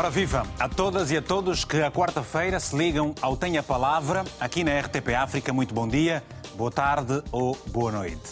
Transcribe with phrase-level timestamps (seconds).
[0.00, 4.24] Ora viva a todas e a todos que a quarta-feira se ligam ao Tenha Palavra
[4.40, 5.52] aqui na RTP África.
[5.52, 6.24] Muito bom dia,
[6.54, 8.30] boa tarde ou boa noite.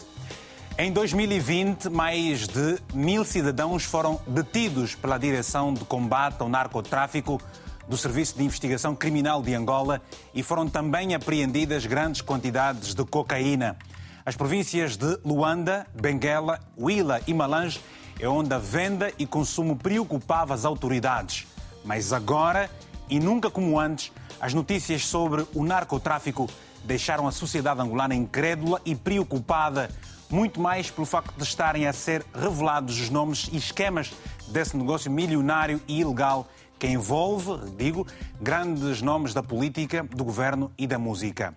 [0.79, 7.39] Em 2020, mais de mil cidadãos foram detidos pela Direção de Combate ao Narcotráfico
[7.87, 10.01] do Serviço de Investigação Criminal de Angola
[10.35, 13.77] e foram também apreendidas grandes quantidades de cocaína.
[14.25, 17.79] As províncias de Luanda, Benguela, Huila e Malange
[18.19, 21.47] é onde a venda e consumo preocupava as autoridades.
[21.89, 22.71] Mas agora,
[23.09, 26.47] e nunca como antes, as notícias sobre o narcotráfico
[26.85, 29.91] deixaram a sociedade angolana incrédula e preocupada,
[30.29, 34.13] muito mais pelo facto de estarem a ser revelados os nomes e esquemas
[34.49, 36.47] desse negócio milionário e ilegal
[36.79, 38.07] que envolve, digo,
[38.39, 41.57] grandes nomes da política, do governo e da música.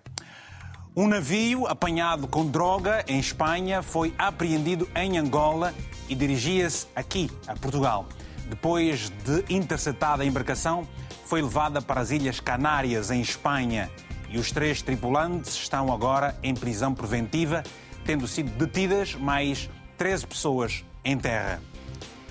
[0.96, 5.74] Um navio apanhado com droga em Espanha foi apreendido em Angola
[6.08, 8.06] e dirigia-se aqui, a Portugal.
[8.52, 10.86] Depois de interceptada a embarcação,
[11.24, 13.90] foi levada para as Ilhas Canárias, em Espanha.
[14.28, 17.62] E os três tripulantes estão agora em prisão preventiva,
[18.04, 21.62] tendo sido detidas mais 13 pessoas em terra.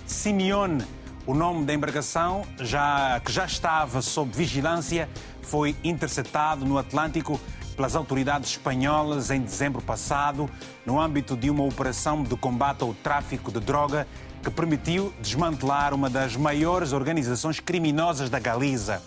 [0.06, 0.84] Simeone,
[1.26, 5.10] o nome da embarcação, já, que já estava sob vigilância,
[5.42, 7.42] foi interceptado no Atlântico
[7.76, 10.48] pelas autoridades espanholas em dezembro passado,
[10.86, 14.06] no âmbito de uma operação de combate ao tráfico de droga
[14.42, 19.02] que permitiu desmantelar uma das maiores organizações criminosas da Galiza.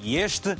[0.00, 0.56] E este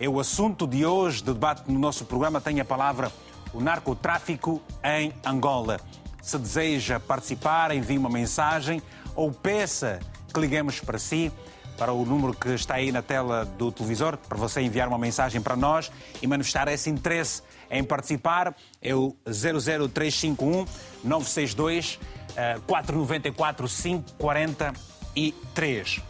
[0.00, 2.40] é o assunto de hoje de debate no nosso programa.
[2.40, 3.12] Tem a palavra
[3.52, 5.78] o narcotráfico em Angola.
[6.22, 8.82] Se deseja participar, envie uma mensagem
[9.14, 10.00] ou peça
[10.32, 11.30] que liguemos para si
[11.76, 15.40] para o número que está aí na tela do televisor, para você enviar uma mensagem
[15.40, 18.56] para nós e manifestar esse interesse em participar.
[18.80, 20.64] É o 00351
[21.04, 21.98] 962
[22.66, 26.02] 494 543.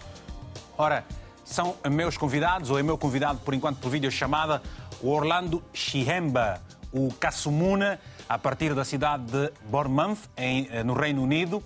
[0.76, 1.04] Ora,
[1.44, 4.62] são meus convidados, ou é meu convidado por enquanto por videochamada,
[5.00, 6.60] o Orlando Chihemba,
[6.92, 11.62] o Kassumuna, a partir da cidade de Bournemouth, em, eh, no Reino Unido.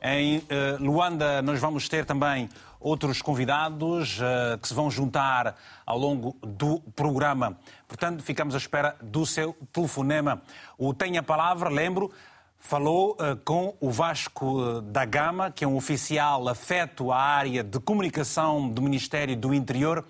[0.00, 0.44] Em uh,
[0.78, 2.48] Luanda, nós vamos ter também
[2.80, 4.20] outros convidados
[4.62, 7.58] que se vão juntar ao longo do programa.
[7.88, 10.40] Portanto, ficamos à espera do seu telefonema.
[10.78, 12.12] O Tenha Palavra, lembro,
[12.58, 17.78] falou uh, com o Vasco da Gama, que é um oficial afeto à área de
[17.80, 20.04] comunicação do Ministério do Interior,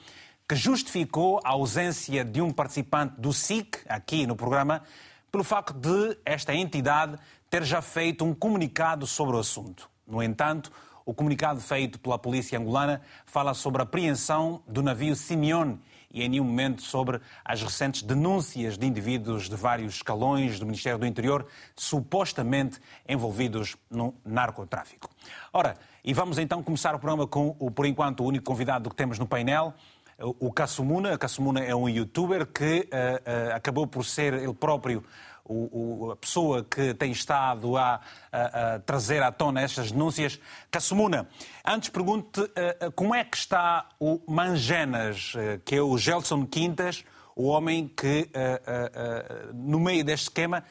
[0.48, 4.82] que justificou a ausência de um participante do SIC aqui no programa
[5.31, 7.19] pelo facto de esta entidade
[7.50, 9.91] ter já feito um comunicado sobre o assunto.
[10.06, 10.72] No entanto,
[11.04, 15.78] o comunicado feito pela polícia angolana fala sobre a apreensão do navio Simeone
[16.13, 20.99] e em nenhum momento sobre as recentes denúncias de indivíduos de vários escalões do Ministério
[20.99, 21.47] do Interior
[21.77, 25.09] supostamente envolvidos no narcotráfico.
[25.53, 28.97] Ora, e vamos então começar o programa com o, por enquanto, o único convidado que
[28.97, 29.75] temos no painel,
[30.19, 31.17] o Kassumuna.
[31.17, 35.05] Kassumuna é um youtuber que uh, uh, acabou por ser ele próprio
[35.48, 38.00] o, o, a pessoa que tem estado a,
[38.31, 40.38] a, a, trazer à tona estas denúncias.
[40.70, 41.28] Cassumuna,
[41.64, 47.04] antes pergunte uh, como é que está o Mangenas, uh, que é o Gelson Quintas,
[47.34, 50.64] o homem que, uh, no meio deste esquema,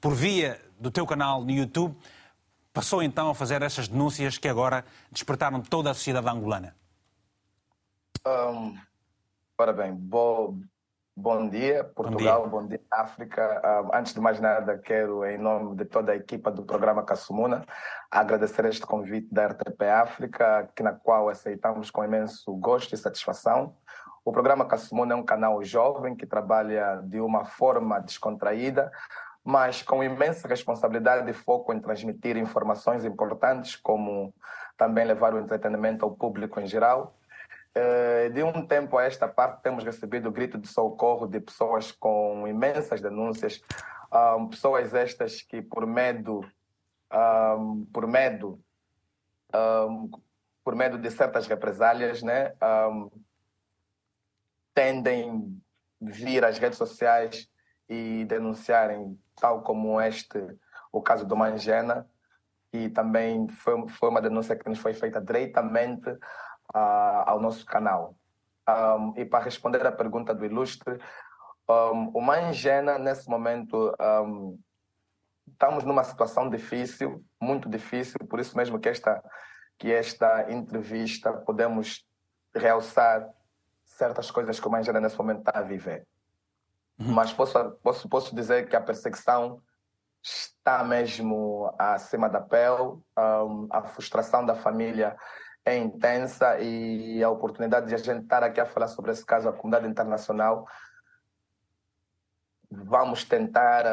[0.00, 1.96] por via do teu canal no YouTube,
[2.72, 6.76] passou então a fazer estas denúncias que agora despertaram toda a sociedade angolana.
[8.26, 8.76] Um,
[9.56, 10.58] ora bem, bom,
[11.20, 13.60] Bom dia, Portugal, bom dia, bom dia África.
[13.64, 17.64] Uh, antes de mais nada, quero, em nome de toda a equipa do programa Cassumuna,
[18.08, 23.74] agradecer este convite da RTP África, que, na qual aceitamos com imenso gosto e satisfação.
[24.24, 28.88] O programa Cassumuna é um canal jovem que trabalha de uma forma descontraída,
[29.44, 34.32] mas com imensa responsabilidade e foco em transmitir informações importantes, como
[34.76, 37.17] também levar o entretenimento ao público em geral
[38.32, 43.00] de um tempo a esta parte, temos recebido grito de socorro de pessoas com imensas
[43.00, 43.62] denúncias,
[44.50, 46.40] pessoas estas que, por medo,
[47.92, 48.60] por medo,
[50.64, 52.54] por medo de certas represálias, né,
[54.74, 55.60] tendem
[56.00, 57.50] vir às redes sociais
[57.88, 60.38] e denunciarem, tal como este,
[60.92, 62.06] o caso do Mangena,
[62.72, 66.16] e também foi, foi uma denúncia que nos foi feita diretamente
[66.74, 68.14] uh, ao nosso canal.
[68.68, 70.98] Um, e para responder à pergunta do ilustre,
[71.68, 73.94] um, o Mangena, nesse momento,
[74.24, 74.58] um,
[75.46, 79.22] estamos numa situação difícil, muito difícil, por isso mesmo que esta,
[79.78, 82.06] que esta entrevista podemos
[82.54, 83.28] realçar
[83.84, 86.06] certas coisas que o Mangena nesse momento está a viver.
[86.98, 87.12] Uhum.
[87.12, 89.62] Mas posso, posso, posso dizer que a perseguição
[90.22, 95.16] está mesmo acima da pele, um, a frustração da família
[95.68, 99.48] é intensa e a oportunidade de a gente estar aqui a falar sobre esse caso,
[99.48, 100.66] a comunidade internacional,
[102.70, 103.84] vamos tentar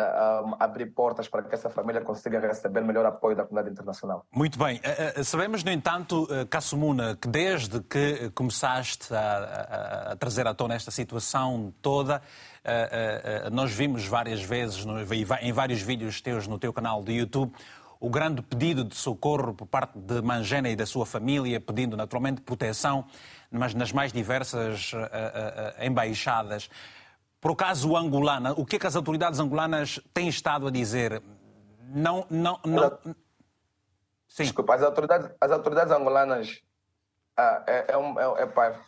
[0.44, 4.26] um, abrir portas para que essa família consiga receber melhor apoio da comunidade internacional.
[4.32, 4.82] Muito bem.
[5.18, 10.76] Uh, sabemos, no entanto, Kassumuna, que desde que começaste a, a, a trazer à tona
[10.76, 12.22] esta situação toda,
[13.52, 17.54] nós vimos várias vezes, no, em vários vídeos teus no teu canal do YouTube,
[18.00, 22.42] o grande pedido de socorro por parte de Mangena e da sua família, pedindo naturalmente
[22.42, 23.06] proteção,
[23.52, 26.70] mas nas mais diversas uh, uh, embaixadas.
[27.40, 31.22] Por o caso angolano, o que é que as autoridades angolanas têm estado a dizer?
[31.88, 32.98] Não, não, não.
[34.28, 34.44] Sim.
[34.44, 36.62] Desculpa, as autoridades, as autoridades angolanas
[37.38, 38.80] ah, é, é, um, é, é pá,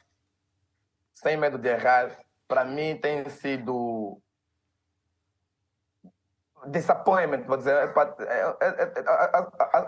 [1.14, 2.18] sem medo de errar,
[2.48, 4.22] para mim tem sido
[6.68, 7.76] disappointment, vou dizer.
[7.76, 9.04] É, é, é,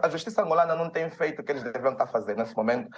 [0.04, 2.90] a, justiça angolana não tem feito o que eles deveriam estar fazendo nesse momento.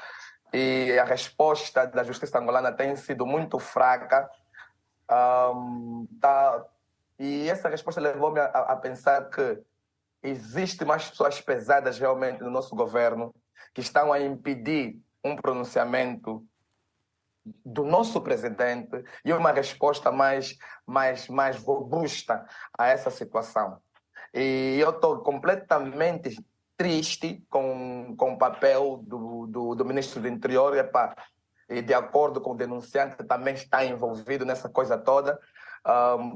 [0.53, 4.29] E a resposta da justiça angolana tem sido muito fraca.
[5.09, 6.65] Um, tá,
[7.19, 9.61] e essa resposta levou-me a, a pensar que
[10.23, 13.33] existe mais pessoas pesadas realmente no nosso governo
[13.73, 16.45] que estão a impedir um pronunciamento
[17.45, 22.45] do nosso presidente e uma resposta mais, mais, mais robusta
[22.77, 23.79] a essa situação.
[24.33, 26.38] E eu estou completamente
[26.77, 30.75] triste com, com o papel do, do, do ministro do Interior.
[30.75, 31.15] Epa,
[31.69, 35.39] e de acordo com o denunciante, também está envolvido nessa coisa toda.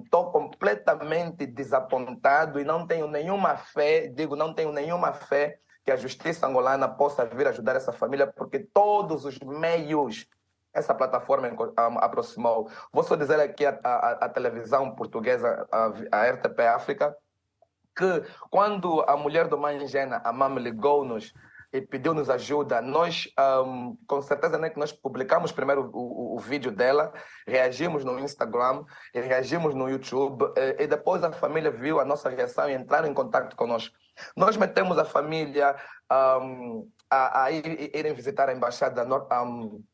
[0.04, 5.92] Estou um, completamente desapontado e não tenho nenhuma fé, digo, não tenho nenhuma fé que
[5.92, 10.28] a justiça angolana possa vir ajudar essa família, porque todos os meios
[10.76, 11.50] essa plataforma
[12.00, 12.70] aproximou.
[12.92, 17.16] Vou só dizer aqui a, a, a televisão portuguesa, a, a, RTP África,
[17.96, 21.34] que quando a mulher do Mangena, a Mam, ligou-nos
[21.72, 23.28] e pediu-nos ajuda, nós,
[23.66, 27.14] um, com certeza, né, que nós publicamos primeiro o, o, o, vídeo dela,
[27.46, 28.84] reagimos no Instagram,
[29.14, 33.14] reagimos no YouTube, e, e depois a família viu a nossa reação e entraram em
[33.14, 33.96] contato conosco.
[34.36, 35.76] Nós metemos a família
[36.42, 39.06] um, a, a ir, irem visitar a embaixada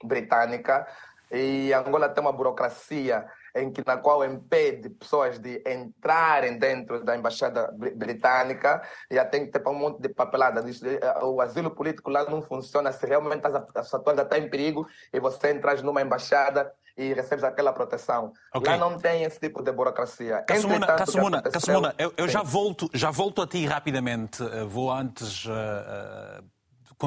[0.04, 0.88] britânica
[1.32, 3.26] e Angola tem uma burocracia
[3.56, 9.46] em que na qual impede pessoas de entrarem dentro da embaixada britânica e já tem
[9.46, 10.62] que ter um monte de papelada.
[10.62, 13.44] Eh, o asilo político lá não funciona se realmente
[13.76, 18.34] a sua coisa está em perigo e você entras numa embaixada e recebes aquela proteção.
[18.54, 18.72] Okay.
[18.72, 20.44] Lá não tem esse tipo de burocracia.
[20.44, 24.44] Cassumuna, Cassumuna, Cassumuna eu, eu já, volto, já volto a ti rapidamente.
[24.44, 25.46] Eh, vou antes...
[25.46, 26.51] Uh, uh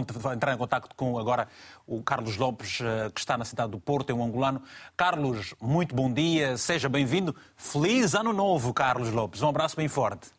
[0.01, 1.49] entrar em contato com agora
[1.87, 4.63] o Carlos Lopes, eh, que está na cidade do Porto, é um angolano.
[4.97, 7.35] Carlos, muito bom dia, seja bem-vindo.
[7.57, 9.43] Feliz Ano Novo, Carlos Lopes.
[9.43, 10.31] Um abraço bem forte.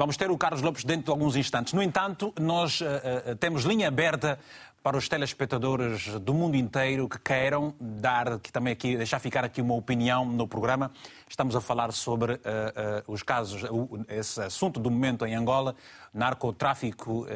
[0.00, 1.74] Vamos ter o Carlos Lopes dentro de alguns instantes.
[1.74, 2.84] No entanto, nós uh,
[3.32, 4.38] uh, temos linha aberta
[4.82, 9.60] para os telespectadores do mundo inteiro que queiram dar que também aqui deixar ficar aqui
[9.60, 10.90] uma opinião no programa.
[11.28, 12.40] Estamos a falar sobre uh, uh,
[13.12, 15.76] os casos, uh, esse assunto do momento em Angola,
[16.12, 17.26] narcotráfico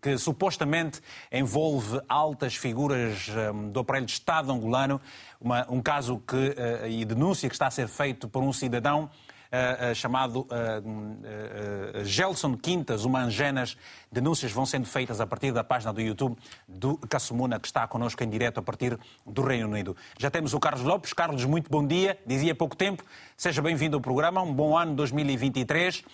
[0.00, 1.00] que supostamente
[1.30, 5.00] envolve altas figuras um, do aparelho de Estado angolano,
[5.40, 6.54] uma, um caso que
[6.88, 9.10] e denúncia que está a ser feito por um cidadão
[9.52, 13.76] uh, chamado uh, Gelson Quintas, uma Angenas.
[14.10, 16.36] Denúncias vão sendo feitas a partir da página do YouTube
[16.66, 19.96] do Cassumuna, que está connosco em direto a partir do Reino Unido.
[20.18, 21.12] Já temos o Carlos Lopes.
[21.12, 22.18] Carlos, muito bom dia.
[22.26, 23.02] Dizia há pouco tempo.
[23.36, 24.42] Seja bem-vindo ao programa.
[24.42, 26.04] Um bom ano 2023.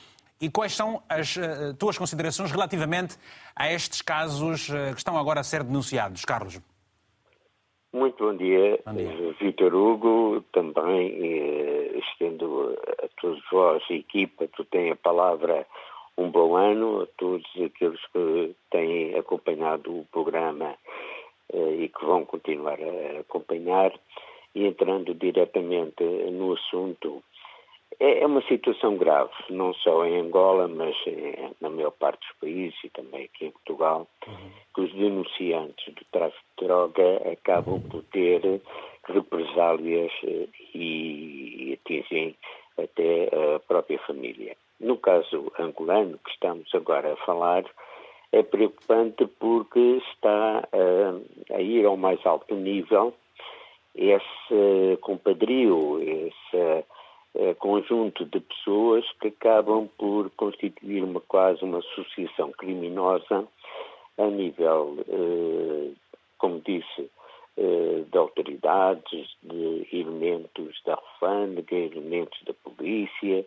[0.41, 3.17] E quais são as uh, tuas considerações relativamente
[3.55, 6.61] a estes casos uh, que estão agora a ser denunciados, Carlos?
[7.95, 9.35] Muito bom dia, dia.
[9.41, 15.65] Vitor Hugo, também eh, estendo a todos vós, a equipa, tu tens a palavra
[16.19, 20.75] um bom ano a todos aqueles que têm acompanhado o programa
[21.53, 23.93] eh, e que vão continuar a acompanhar.
[24.57, 27.23] E entrando diretamente no assunto,
[28.01, 30.95] é, é uma situação grave, não só em Angola, mas
[31.61, 34.07] na maior parte dos países e também aqui em Portugal,
[34.75, 38.61] que os denunciantes do tráfico de droga acabam por ter
[39.07, 42.35] represálias eh, e, atingem
[42.79, 44.57] até a própria família.
[44.81, 47.65] No caso angolano, que estamos agora a falar,
[48.33, 53.15] é preocupante porque está a, a ir ao mais alto nível
[53.95, 56.85] esse compadrio, esse
[57.35, 63.47] é, conjunto de pessoas que acabam por constituir uma quase uma associação criminosa
[64.19, 65.91] a nível, eh,
[66.39, 67.11] como disse,
[67.57, 73.45] eh, de autoridades, de elementos da alfândega, elementos da polícia,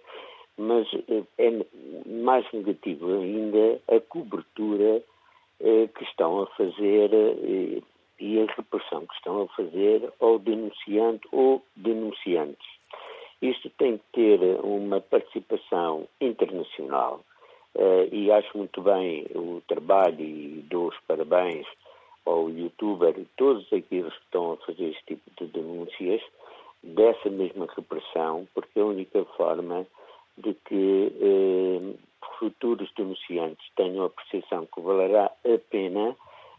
[0.58, 1.66] mas eh, é,
[2.06, 5.04] mais negativo ainda a cobertura
[5.60, 7.82] eh, que estão a fazer eh,
[8.20, 12.77] e a repressão que estão a fazer ao denunciante ou denunciantes.
[13.42, 17.22] Isto tem que ter uma participação internacional
[17.76, 21.68] uh, e acho muito bem o trabalho e dou os parabéns
[22.26, 26.22] ao youtuber e todos aqueles que estão a fazer este tipo de denúncias
[26.84, 29.86] dessa mesma repressão, porque é a única forma
[30.38, 31.96] de que eh,
[32.38, 36.16] futuros denunciantes tenham a percepção que valerá a pena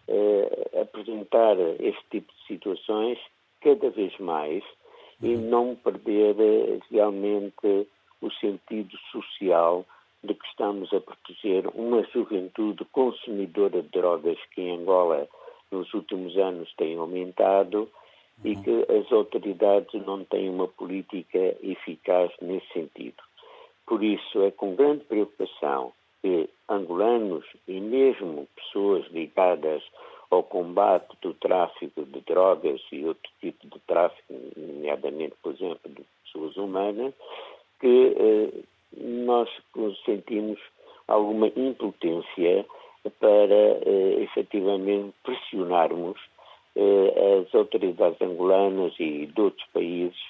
[0.09, 3.19] eh, apresentar este tipo de situações
[3.61, 4.65] cada vez mais
[5.23, 7.87] e não perder eh, realmente
[8.21, 9.85] o sentido social
[10.23, 15.29] de que estamos a proteger uma juventude consumidora de drogas que em Angola
[15.71, 17.89] nos últimos anos tem aumentado
[18.45, 18.63] e uhum.
[18.63, 23.23] que as autoridades não têm uma política eficaz nesse sentido.
[23.87, 29.83] Por isso, é com grande preocupação que angolanos e mesmo pessoas ligadas
[30.31, 36.05] ao combate do tráfico de drogas e outro tipo de tráfico, nomeadamente, por exemplo, de
[36.25, 37.15] pessoas humanas,
[37.81, 38.51] que eh,
[38.97, 39.49] nós
[40.05, 40.59] sentimos
[41.07, 42.67] alguma impotência
[43.19, 46.19] para eh, efetivamente pressionarmos
[46.77, 50.21] eh, as autoridades angolanas e de outros países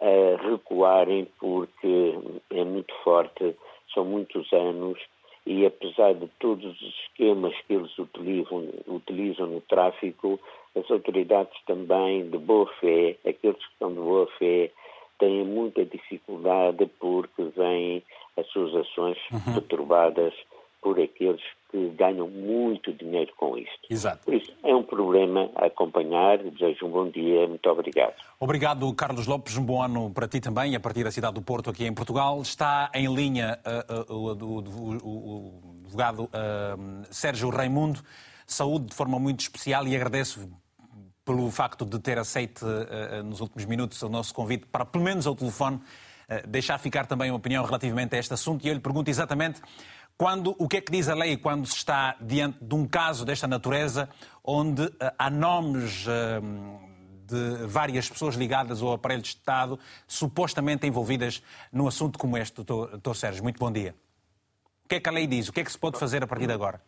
[0.00, 2.14] a recuarem porque
[2.50, 3.54] é muito forte,
[3.92, 4.98] são muitos anos
[5.50, 10.38] e apesar de todos os esquemas que eles utilizam, utilizam no tráfico,
[10.76, 14.70] as autoridades também de boa fé, aqueles que estão de boa fé,
[15.18, 18.00] têm muita dificuldade porque vêm
[18.36, 19.54] as suas ações uhum.
[19.54, 20.34] perturbadas
[20.80, 23.80] por aqueles que ganham muito dinheiro com isto.
[23.88, 24.24] Exato.
[24.24, 26.38] Por isso, é um problema a acompanhar.
[26.38, 27.46] Desejo um bom dia.
[27.46, 28.14] Muito obrigado.
[28.38, 29.56] Obrigado, Carlos Lopes.
[29.56, 32.42] Um bom ano para ti também, a partir da cidade do Porto, aqui em Portugal.
[32.42, 34.58] Está em linha uh, uh, o,
[35.02, 35.52] o,
[35.84, 38.00] advogado uh, Sérgio Raimundo.
[38.46, 40.50] Saúde de forma muito especial e agradeço
[41.24, 42.66] pelo facto de ter aceito
[43.24, 45.78] nos últimos minutos o nosso convite para, pelo menos ao telefone,
[46.48, 48.64] deixar ficar também uma opinião relativamente a este assunto.
[48.64, 49.60] E eu lhe pergunto exatamente
[50.20, 53.24] quando, o que é que diz a lei quando se está diante de um caso
[53.24, 54.06] desta natureza,
[54.44, 56.10] onde uh, há nomes uh,
[57.24, 63.16] de várias pessoas ligadas ao aparelho de Estado, supostamente envolvidas num assunto como este, doutor,
[63.16, 63.42] Sérgio?
[63.42, 63.94] Muito bom dia.
[64.84, 65.48] O que é que a lei diz?
[65.48, 66.82] O que é que se pode fazer a partir de agora?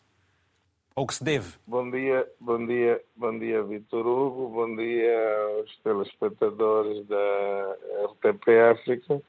[0.94, 1.54] Ou que se deve?
[1.66, 7.76] Bom dia, bom dia, bom dia, Vitor Hugo, bom dia aos telespectadores da
[8.10, 9.22] RTP África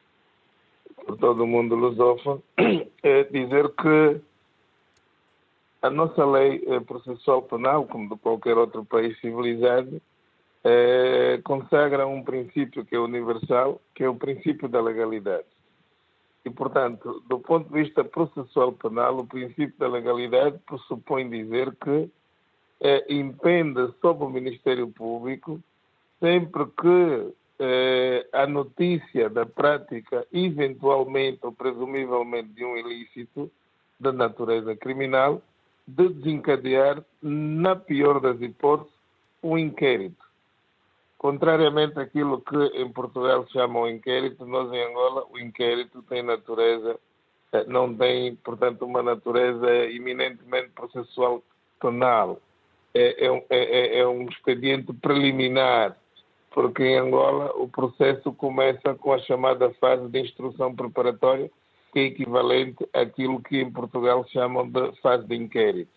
[1.05, 2.41] por todo o mundo lusófono,
[3.03, 4.21] é dizer que
[5.81, 10.01] a nossa lei eh, processual penal, como de qualquer outro país civilizado,
[10.63, 15.45] é, consagra um princípio que é universal, que é o princípio da legalidade.
[16.45, 22.09] E, portanto, do ponto de vista processual penal, o princípio da legalidade pressupõe dizer que
[22.81, 25.59] é, impende sobre o Ministério Público,
[26.19, 27.33] sempre que
[27.65, 33.49] eh, a notícia da prática, eventualmente ou presumivelmente, de um ilícito
[33.97, 35.41] de natureza criminal,
[35.87, 38.91] de desencadear, na pior das hipóteses,
[39.41, 40.21] um inquérito.
[41.17, 46.21] Contrariamente àquilo que em Portugal se chama o inquérito, nós em Angola o inquérito tem
[46.21, 46.99] natureza,
[47.53, 51.41] eh, não tem, portanto, uma natureza eminentemente processual
[51.79, 52.41] penal.
[52.93, 55.97] É, é, é, é um expediente preliminar
[56.53, 61.49] porque em Angola o processo começa com a chamada fase de instrução preparatória,
[61.91, 65.91] que é equivalente àquilo que em Portugal chamam de fase de inquérito.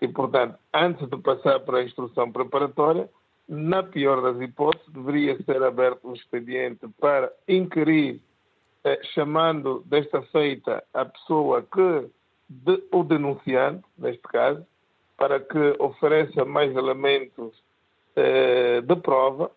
[0.00, 3.08] E, portanto, antes de passar para a instrução preparatória,
[3.48, 8.20] na pior das hipóteses, deveria ser aberto um expediente para inquirir,
[8.84, 12.08] eh, chamando desta feita a pessoa que,
[12.48, 14.66] de, o denunciante, neste caso,
[15.16, 17.52] para que ofereça mais elementos
[18.16, 19.50] eh, de prova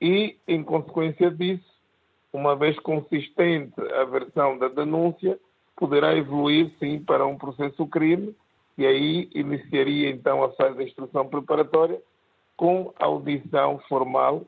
[0.00, 1.64] e, em consequência disso,
[2.32, 5.38] uma vez consistente a versão da denúncia,
[5.76, 8.34] poderá evoluir, sim, para um processo crime
[8.76, 12.00] e aí iniciaria então a fase de instrução preparatória
[12.56, 14.44] com audição formal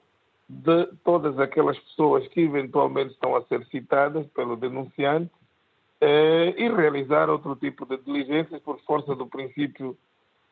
[0.49, 5.31] de todas aquelas pessoas que eventualmente estão a ser citadas pelo denunciante
[6.01, 9.97] eh, e realizar outro tipo de diligências por força do princípio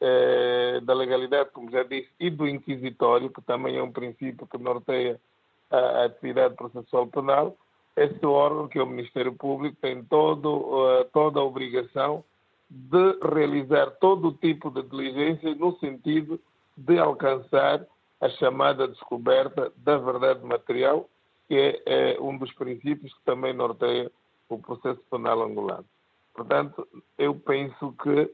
[0.00, 4.58] eh, da legalidade, como já disse, e do inquisitório, que também é um princípio que
[4.58, 5.20] norteia
[5.70, 7.56] a, atividade processual penal,
[7.96, 12.22] esse órgão, que é o Ministério Público, tem todo, uh, toda a obrigação
[12.68, 16.38] de realizar todo o tipo de diligências no sentido
[16.76, 17.86] de alcançar
[18.20, 21.08] a chamada descoberta da verdade material,
[21.48, 24.10] que é, é um dos princípios que também norteia
[24.48, 25.84] o processo penal angolano.
[26.34, 26.86] Portanto,
[27.16, 28.30] eu penso que,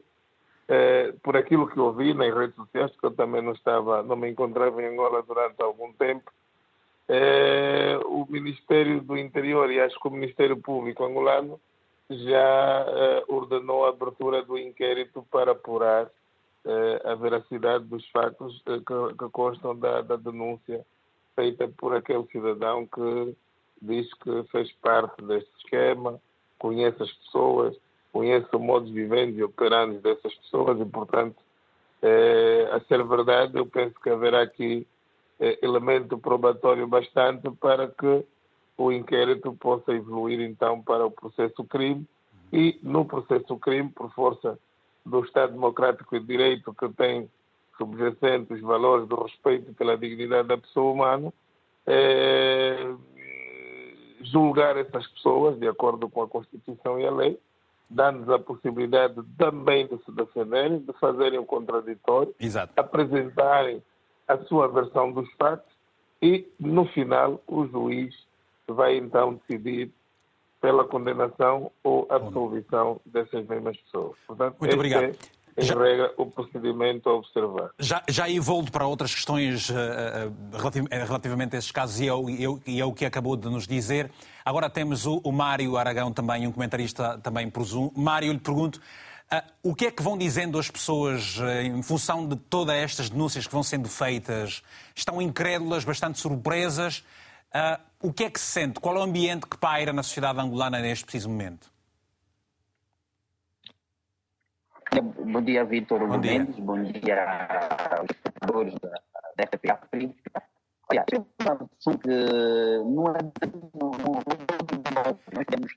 [0.68, 4.30] eh, por aquilo que ouvi nas redes sociais, que eu também não estava, não me
[4.30, 6.30] encontrava em Angola durante algum tempo,
[7.08, 11.60] eh, o Ministério do Interior e acho que o Ministério Público angolano
[12.08, 16.10] já eh, ordenou a abertura do inquérito para apurar
[17.04, 18.78] a veracidade dos fatos que,
[19.18, 20.86] que, constam da, da denúncia
[21.34, 23.36] feita por aquele cidadão que
[23.80, 26.20] diz que fez parte deste esquema,
[26.60, 27.76] conhece as pessoas,
[28.12, 31.36] conhece o modo de vivendo e operando dessas pessoas e, portanto,
[32.02, 34.86] eh, a ser verdade, eu penso que haverá aqui
[35.40, 38.24] eh, elemento probatório bastante para que
[38.76, 42.06] o inquérito possa evoluir então para o processo crime
[42.52, 44.58] e no processo crime, por força
[45.04, 47.30] do Estado Democrático de Direito que tem
[47.78, 51.32] subjacente os valores do respeito pela dignidade da pessoa humana,
[51.86, 52.94] eh,
[54.20, 57.38] julgar essas pessoas de acordo com a Constituição e a lei,
[57.92, 62.72] dando-nos a possibilidade também de se defenderem, de fazerem o contraditório, Exato.
[62.76, 63.82] apresentarem
[64.26, 65.70] a sua versão dos fatos
[66.20, 68.14] e, no final, o juiz
[68.66, 69.92] vai então decidir
[70.60, 74.16] pela condenação ou absolvição dessas mesmas pessoas.
[74.26, 75.04] Portanto, Muito obrigado.
[75.04, 75.12] É
[75.56, 77.70] em já, regra, o procedimento a observar.
[77.78, 79.74] Já, já volto para outras questões uh,
[81.06, 84.10] relativamente a esses casos e eu, eu, e eu que acabou de nos dizer.
[84.44, 87.90] Agora temos o, o Mário Aragão também, um comentarista também por Zoom.
[87.94, 88.80] Mário, lhe pergunto,
[89.30, 93.46] uh, o que é que vão dizendo as pessoas em função de todas estas denúncias
[93.46, 94.62] que vão sendo feitas?
[94.94, 97.04] Estão incrédulas, bastante surpresas?
[98.00, 98.80] o que é que se sente?
[98.80, 101.71] Qual é o ambiente que paira na sociedade angolana neste preciso momento?
[105.00, 106.58] Bom dia, Vitor Mendes.
[106.58, 107.24] Bom dia
[107.96, 108.90] aos espectadores da,
[109.36, 110.42] da RTP África.
[110.90, 111.18] Olha, é que
[112.84, 113.18] não é.
[115.32, 115.72] Nós temos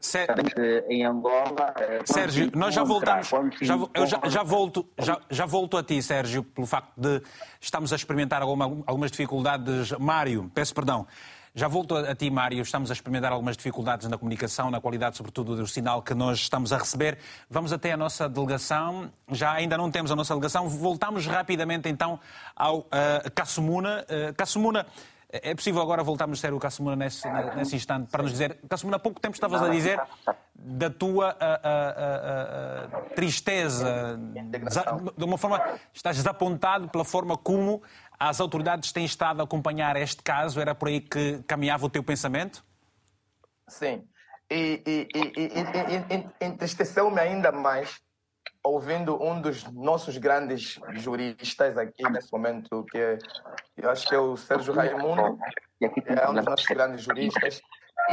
[0.00, 1.74] Sabemos que em Angola.
[1.76, 3.28] Eh, Sérgio, nós já voltamos.
[3.60, 7.20] Já, eu já, já, volto, já, já volto a ti, Sérgio, pelo facto de
[7.60, 9.90] estamos a experimentar alguma, algumas dificuldades.
[9.92, 11.06] Mário, peço perdão.
[11.54, 12.60] Já volto a ti, Mário.
[12.62, 16.72] Estamos a experimentar algumas dificuldades na comunicação, na qualidade, sobretudo, do sinal que nós estamos
[16.72, 17.18] a receber.
[17.48, 19.10] Vamos até a nossa delegação.
[19.30, 20.68] Já ainda não temos a nossa delegação.
[20.68, 22.20] Voltamos rapidamente, então,
[22.54, 22.86] ao uh,
[23.34, 24.04] Cassumuna.
[24.04, 24.86] Uh, Cassumuna,
[25.30, 28.58] é possível agora voltarmos a ser o Cassumuna nesse, nesse instante para nos dizer.
[28.68, 30.00] Cassumuna, há pouco tempo estavas a dizer
[30.54, 34.18] da tua uh, uh, uh, tristeza,
[35.16, 35.62] de uma forma.
[35.92, 37.82] Estás desapontado pela forma como
[38.18, 40.60] as autoridades têm estado a acompanhar este caso?
[40.60, 42.64] Era por aí que caminhava o teu pensamento?
[43.68, 44.06] Sim.
[44.50, 48.00] E, e, e, e entristeceu-me ainda mais
[48.64, 53.18] ouvindo um dos nossos grandes juristas aqui nesse momento, que
[53.76, 55.38] eu acho que é o Sérgio Raimundo,
[55.80, 57.60] é um dos nossos grandes juristas,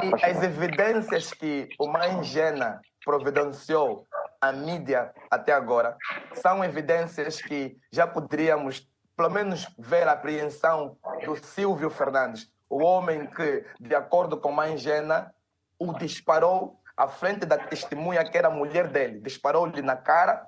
[0.03, 4.05] e as evidências que o Mangena providenciou
[4.41, 5.95] à mídia até agora
[6.33, 13.27] são evidências que já poderíamos pelo menos ver a apreensão do Silvio Fernandes, o homem
[13.27, 15.33] que, de acordo com a Mangena,
[15.79, 19.19] o disparou à frente da testemunha que era a mulher dele.
[19.19, 20.47] Disparou-lhe na cara,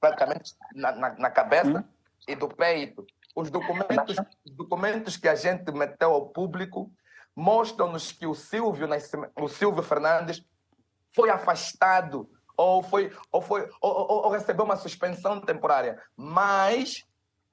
[0.00, 1.84] praticamente na, na, na cabeça
[2.26, 3.06] e do peito.
[3.34, 6.90] Os documentos, os documentos que a gente meteu ao público
[7.34, 8.88] mostram-nos que o Silvio,
[9.40, 10.42] o Silvio Fernandes
[11.14, 16.02] foi afastado ou, foi, ou, foi, ou, ou, ou recebeu uma suspensão temporária.
[16.16, 17.05] Mas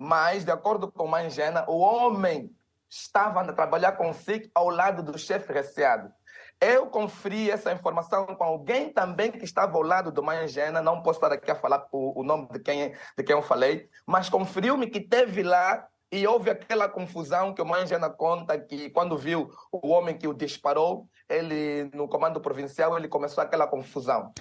[0.03, 2.53] mas, de acordo com Mangena, o homem
[2.89, 6.11] estava a trabalhar consigo ao lado do chefe receado.
[6.59, 11.19] Eu conferi essa informação com alguém também que estava ao lado do Mangena, não posso
[11.19, 14.87] estar aqui a falar o, o nome de quem, de quem eu falei, mas conferiu-me
[14.87, 19.87] que teve lá e houve aquela confusão que o Mangena conta que quando viu o
[19.87, 24.33] homem que o disparou, ele no comando provincial, ele começou aquela confusão.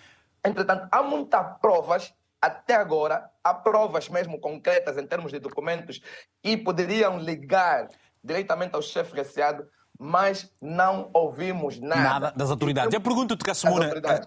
[0.45, 6.03] Entretanto, há muitas provas até agora, há provas mesmo concretas em termos de documentos
[6.43, 7.89] que poderiam ligar
[8.23, 9.65] diretamente ao chefe receado,
[9.97, 12.03] mas não ouvimos nada.
[12.03, 12.93] Nada das autoridades.
[12.93, 14.27] Eu pergunto-te, Cassimuna, eh,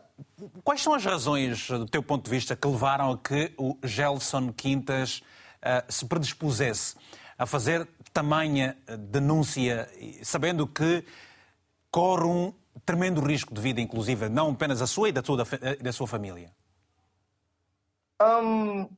[0.64, 4.54] quais são as razões, do teu ponto de vista, que levaram a que o Gelson
[4.54, 5.22] Quintas
[5.58, 6.96] uh, se predispusesse
[7.38, 9.90] a fazer tamanha eh, denúncia,
[10.24, 11.04] sabendo que
[11.92, 12.54] corre um
[12.86, 15.44] tremendo risco de vida, inclusive, não apenas a sua e da, sua,
[15.82, 16.50] da sua família?
[18.22, 18.90] Um,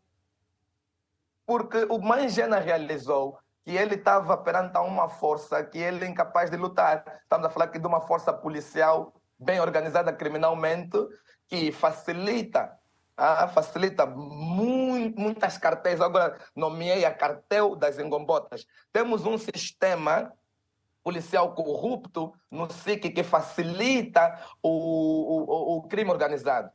[1.46, 6.58] porque o Mangena realizou que ele estava perante uma força que ele é incapaz de
[6.58, 7.04] lutar.
[7.24, 10.98] Estamos a falar aqui de uma força policial bem organizada criminalmente
[11.48, 12.78] que facilita
[13.18, 16.00] ah, facilita muitas cartéis.
[16.00, 18.68] Agora nomeei a cartel das engombotas.
[18.94, 20.32] Temos um sistema
[21.04, 26.70] policial corrupto no SIC que facilita o, o, o crime organizado.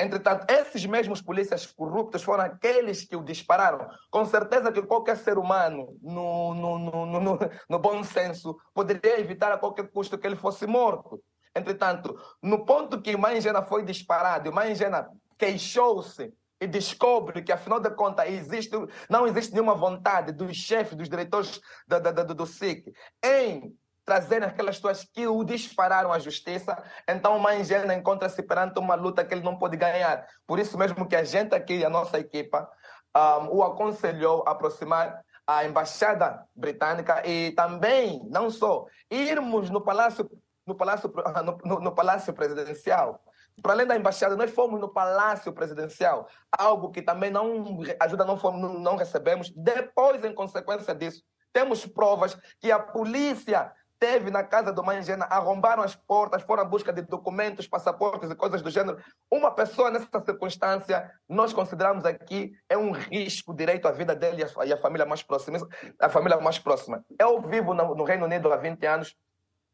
[0.00, 3.88] Entretanto, esses mesmos polícias corruptos foram aqueles que o dispararam.
[4.10, 9.58] Com certeza que qualquer ser humano, no, no, no, no, bom senso, poderia evitar a
[9.58, 11.20] qualquer custo que ele fosse morto.
[11.54, 18.28] Entretanto, no ponto que Mangena foi disparado, Mangena queixou-se e descobre que, afinal de contas,
[18.28, 18.76] existe,
[19.08, 22.92] não existe nenhuma vontade dos chefes, dos diretores do, do, do, do SIC
[23.24, 23.76] em
[24.08, 29.22] trazerem aquelas pessoas que o dispararam à justiça, então o Mangena encontra-se perante uma luta
[29.22, 30.26] que ele não pode ganhar.
[30.46, 32.66] Por isso mesmo que a gente aqui, a nossa equipa,
[33.14, 40.26] um, o aconselhou a aproximar a embaixada britânica e também, não só, irmos no palácio
[40.66, 41.12] no palácio
[41.44, 43.20] no, no, no palácio presidencial
[43.62, 48.36] para além da embaixada, nós fomos no Palácio Presidencial, algo que também não ajuda, não,
[48.36, 49.50] fomos, não recebemos.
[49.50, 55.82] Depois, em consequência disso, temos provas que a polícia teve na casa do Mangena, arrombaram
[55.82, 58.98] as portas, foram à busca de documentos, passaportes e coisas do gênero.
[59.30, 64.72] Uma pessoa nessa circunstância, nós consideramos aqui, é um risco direito à vida dele e
[64.72, 65.58] à família mais próxima.
[66.00, 67.04] A família mais próxima.
[67.18, 69.16] Eu vivo no Reino Unido há 20 anos,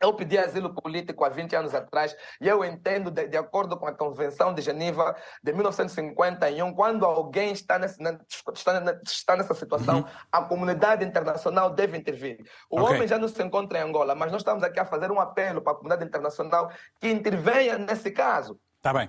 [0.04, 3.86] eu pedi asilo político há 20 anos atrás e eu entendo, de, de, acordo com
[3.86, 7.98] a Convenção de Geneva de 1951, quando alguém está, nesse,
[8.52, 10.04] está, está nessa situação, uhum.
[10.30, 12.38] a comunidade internacional deve intervir.
[12.70, 12.96] O okay.
[12.96, 15.60] homem já não se encontra em Angola, mas nós estamos aqui a fazer um apelo
[15.60, 18.58] para a comunidade internacional que intervenha nesse caso.
[18.76, 19.08] Está bem.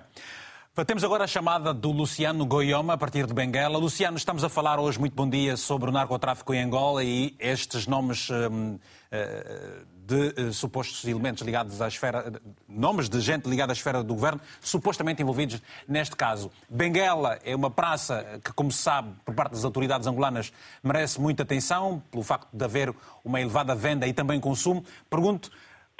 [0.86, 3.78] Temos agora a chamada do Luciano Goioma, a partir de Benguela.
[3.78, 7.86] Luciano, estamos a falar hoje, muito bom dia, sobre o narcotráfico em Angola e estes
[7.86, 13.74] nomes hum, uh, de uh, supostos elementos ligados à esfera, nomes de gente ligada à
[13.74, 16.50] esfera do governo, supostamente envolvidos neste caso.
[16.70, 21.42] Benguela é uma praça que, como se sabe, por parte das autoridades angolanas, merece muita
[21.42, 24.84] atenção, pelo facto de haver uma elevada venda e também consumo.
[25.10, 25.50] Pergunto.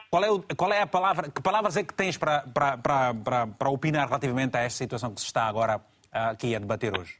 [0.08, 3.68] Qual é, qual é a palavra, que palavras é que tens para, para, para, para,
[3.68, 5.80] opinar relativamente a esta situação que se está agora
[6.12, 7.16] aqui a debater hoje?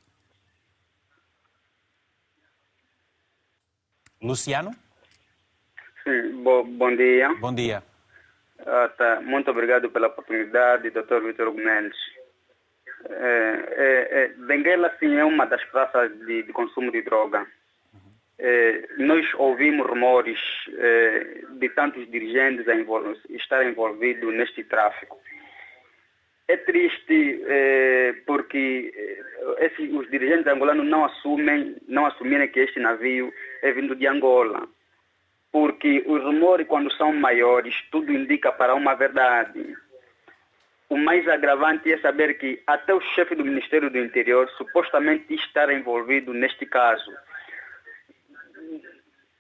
[4.23, 4.86] Luciano?
[6.07, 7.35] Sim, bo, bom dia.
[7.41, 7.83] Bom dia.
[8.65, 9.21] Ah, tá.
[9.23, 11.21] Muito obrigado pela oportunidade, Dr.
[11.27, 11.99] Vitor Mendes.
[13.11, 17.45] É, é, é, Benguela, sim, é uma das praças de, de consumo de droga.
[18.39, 20.39] É, nós ouvimos rumores
[20.79, 25.19] é, de tantos dirigentes envol estar envolvidos neste tráfico.
[26.47, 32.79] É triste é, porque é, esse, os dirigentes angolanos não assumem, não assumirem que este
[32.79, 34.69] navio é vindo de Angola
[35.57, 39.75] porque os rumores, quando são maiores, tudo indica para uma verdade.
[40.91, 45.73] O mais agravante é saber que até o chefe do Ministério do Interior supostamente está
[45.73, 47.11] envolvido neste caso.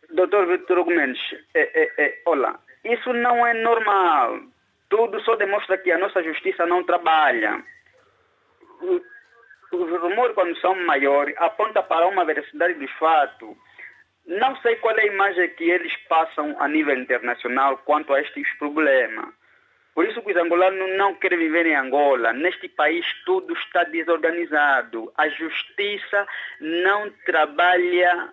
[0.08, 1.18] Doutor Vitor Gomes,
[1.52, 4.40] é, é, é, olha, isso não é normal.
[4.88, 7.62] Tudo só demonstra que a nossa justiça não trabalha.
[8.80, 13.54] Os rumores, quando são maiores, apontam para uma veracidade dos fatos.
[14.26, 18.48] Não sei qual é a imagem que eles passam a nível internacional quanto a estes
[18.58, 19.26] problemas.
[19.94, 22.32] Por isso que os angolanos não querem viver em Angola.
[22.32, 25.10] Neste país tudo está desorganizado.
[25.16, 26.26] A justiça
[26.60, 28.28] não trabalha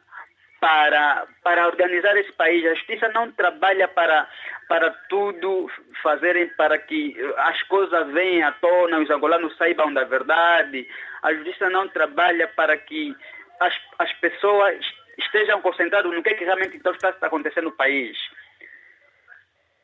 [0.60, 2.66] para, para organizar esse país.
[2.66, 4.28] A justiça não trabalha para,
[4.68, 5.70] para tudo
[6.02, 10.86] fazerem para que as coisas venham à tona, os angolanos saibam da verdade.
[11.22, 13.16] A justiça não trabalha para que
[13.60, 14.86] as, as pessoas
[15.18, 18.18] estejam concentrados no que, é que realmente então está acontecendo no país.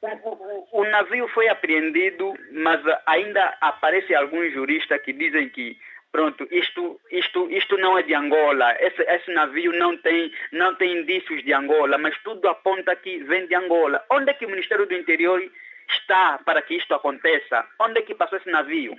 [0.01, 5.77] O, o, o, navio foi apreendido, mas ainda aparecem alguns juristas que dizem que
[6.11, 10.99] pronto, isto, isto, isto não é de Angola, esse, esse navio não tem, não tem
[10.99, 14.03] indícios de Angola, mas tudo aponta que vem de Angola.
[14.09, 15.41] Onde é que o Ministério do Interior
[15.89, 17.67] está para que isto aconteça?
[17.79, 18.97] Onde é que passou esse navio?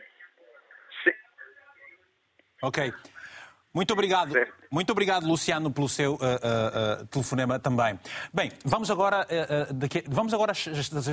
[1.02, 1.14] Se...
[2.62, 2.92] Ok.
[3.72, 4.35] Muito obrigado.
[4.70, 7.98] Muito obrigado, Luciano, pelo seu uh, uh, uh, telefonema também.
[8.35, 9.26] Bem, vamos agora,
[9.72, 10.52] daqui, vamos agora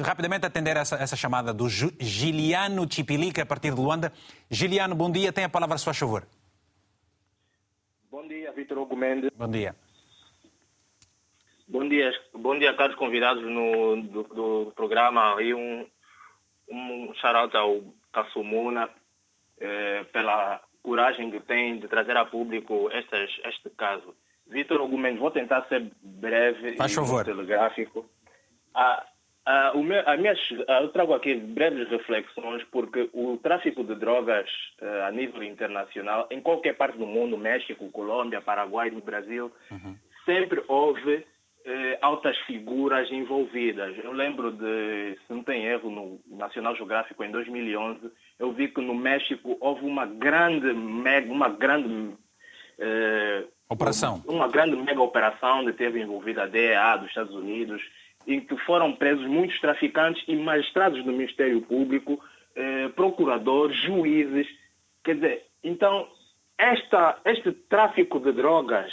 [0.03, 4.11] rapidamente atender essa, essa chamada do Giliano Chipilica, a partir de Luanda.
[4.49, 5.31] Giliano, bom dia.
[5.31, 6.27] Tem a palavra, a sua favor.
[8.09, 9.29] Bom dia, Vitor Hugo Mendes.
[9.35, 9.75] Bom dia.
[11.67, 15.35] Bom dia, bom dia a todos os convidados no, do, do programa.
[15.41, 15.85] E um,
[16.71, 17.81] um shout ao
[18.13, 18.89] Kassumuna
[19.59, 24.15] eh, pela coragem que tem de trazer a público estas, este caso.
[24.49, 27.25] Vitor Argumentos, vou tentar ser breve Faz e favor.
[27.25, 28.05] telegráfico.
[28.73, 29.05] Ah,
[29.45, 34.49] ah, meu, a minhas, ah, eu trago aqui breves reflexões porque o tráfico de drogas
[34.81, 39.93] ah, a nível internacional, em qualquer parte do mundo, México, Colômbia, Paraguai, no Brasil, uhum.
[40.23, 41.27] sempre houve
[41.67, 43.93] eh, altas figuras envolvidas.
[44.01, 48.79] Eu lembro de, se não tem erro, no National Geográfico em 2011, eu vi que
[48.79, 52.15] no México houve uma grande, mega, uma grande
[52.79, 57.81] eh, operação, uma grande mega operação que teve envolvida a DEA dos Estados Unidos,
[58.25, 62.17] em que foram presos muitos traficantes e magistrados do Ministério Público,
[62.55, 64.47] eh, procuradores, juízes.
[65.03, 66.07] Quer dizer, então
[66.57, 68.89] esta, este tráfico de drogas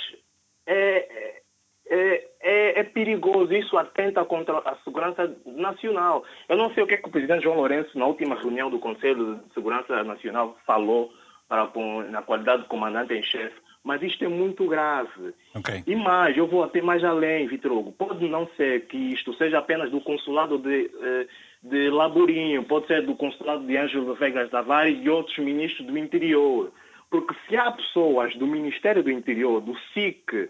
[0.67, 1.43] é,
[1.87, 6.25] é, é, é, perigoso, isso atenta contra a segurança nacional.
[6.49, 8.79] Eu não sei o que, é que o presidente João Lourenço, na última reunião do
[8.79, 11.13] Conselho de Segurança Nacional, falou
[11.49, 11.71] para,
[12.11, 15.35] na qualidade de comandante em chefe, mas isto é muito grave.
[15.55, 15.83] Okay.
[15.87, 17.93] E mais, eu vou até mais além, Vitor Hugo.
[17.93, 21.27] Pode não ser que isto seja apenas do consulado de, eh,
[21.63, 26.73] de Laborinho, pode ser do consulado de Ângelo Vegas Tavares e outros ministros do interior.
[27.11, 30.49] Porque se há pessoas do Ministério do Interior, do SIC,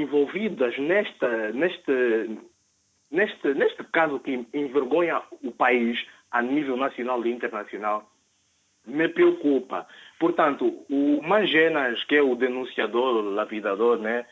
[0.00, 2.38] envolvidas nesta, neste,
[3.10, 8.10] neste, neste caso que envergonha o país a nível nacional e internacional,
[8.86, 9.86] me preocupa.
[10.18, 14.24] Portanto, o Mangenas, que é o denunciador, lapidador, né,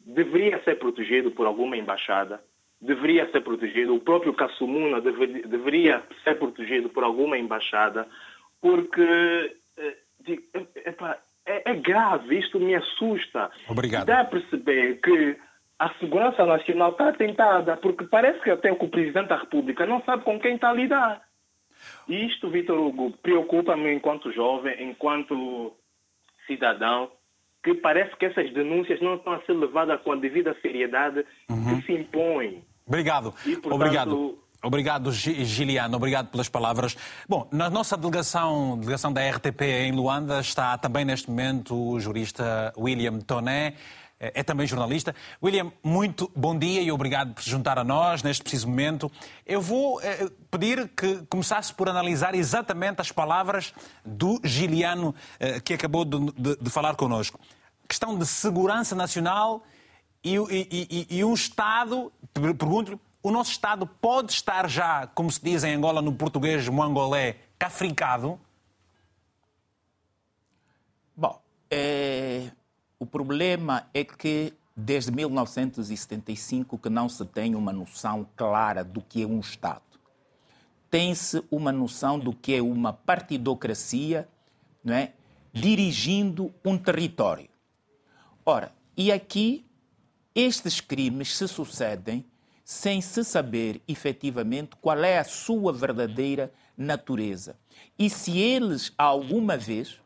[0.00, 2.42] deveria ser protegido por alguma embaixada,
[2.80, 8.06] deveria ser protegido, o próprio Kassumuna deveria ser protegido por alguma embaixada,
[8.60, 9.96] porque eh,
[10.84, 11.18] epa,
[11.48, 13.50] é, é grave, isto me assusta.
[13.68, 14.06] Obrigado.
[14.06, 15.36] Dá a perceber que
[15.78, 20.24] a segurança nacional está tentada, porque parece que até o Presidente da República não sabe
[20.24, 21.22] com quem está a lidar.
[22.08, 25.72] E isto, Vitor Hugo, preocupa-me enquanto jovem, enquanto
[26.46, 27.10] cidadão,
[27.62, 31.80] que parece que essas denúncias não estão a ser levadas com a devida seriedade uhum.
[31.80, 32.64] que se impõe.
[32.86, 33.34] Obrigado.
[33.46, 34.38] E, portanto, Obrigado.
[34.62, 35.96] Obrigado, Giliano.
[35.96, 36.96] Obrigado pelas palavras.
[37.28, 42.72] Bom, na nossa delegação, delegação da RTP em Luanda, está também neste momento o jurista
[42.76, 43.74] William Toné.
[44.20, 45.14] É também jornalista.
[45.40, 49.12] William, muito bom dia e obrigado por se juntar a nós neste preciso momento.
[49.46, 53.72] Eu vou eh, pedir que começasse por analisar exatamente as palavras
[54.04, 57.38] do Giliano eh, que acabou de, de, de falar connosco.
[57.88, 59.62] Questão de segurança nacional
[60.24, 65.44] e, e, e, e um Estado, pergunto-lhe, o nosso Estado pode estar já, como se
[65.44, 68.40] diz em Angola no português mongolé, cafricado?
[71.14, 71.38] Bom,
[71.70, 72.50] é...
[72.98, 79.22] o problema é que desde 1975 que não se tem uma noção clara do que
[79.22, 79.82] é um Estado.
[80.90, 84.26] Tem-se uma noção do que é uma partidocracia
[84.82, 85.12] não é?
[85.52, 87.50] dirigindo um território.
[88.46, 89.66] Ora, e aqui
[90.34, 92.24] estes crimes se sucedem
[92.70, 97.58] sem se saber efetivamente qual é a sua verdadeira natureza.
[97.98, 99.98] E se eles alguma vez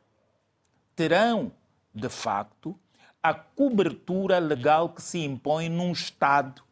[0.95, 1.51] terão,
[1.93, 2.79] de facto,
[3.21, 6.63] a cobertura legal que se impõe num Estado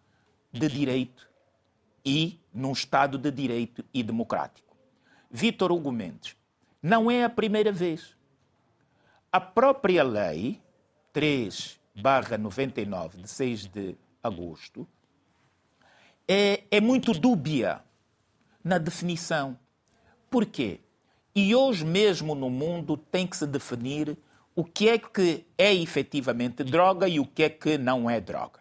[0.53, 1.29] de direito
[2.05, 4.77] e num Estado de direito e democrático.
[5.29, 6.37] Vítor Hugo Mendes,
[6.81, 8.17] não é a primeira vez.
[9.33, 10.63] A própria lei
[11.13, 14.87] 3/99 de 6 de agosto
[16.33, 17.83] é, é muito dúbia
[18.63, 19.59] na definição.
[20.31, 20.79] Por quê?
[21.35, 24.17] E hoje mesmo no mundo tem que se definir
[24.55, 28.61] o que é que é efetivamente droga e o que é que não é droga.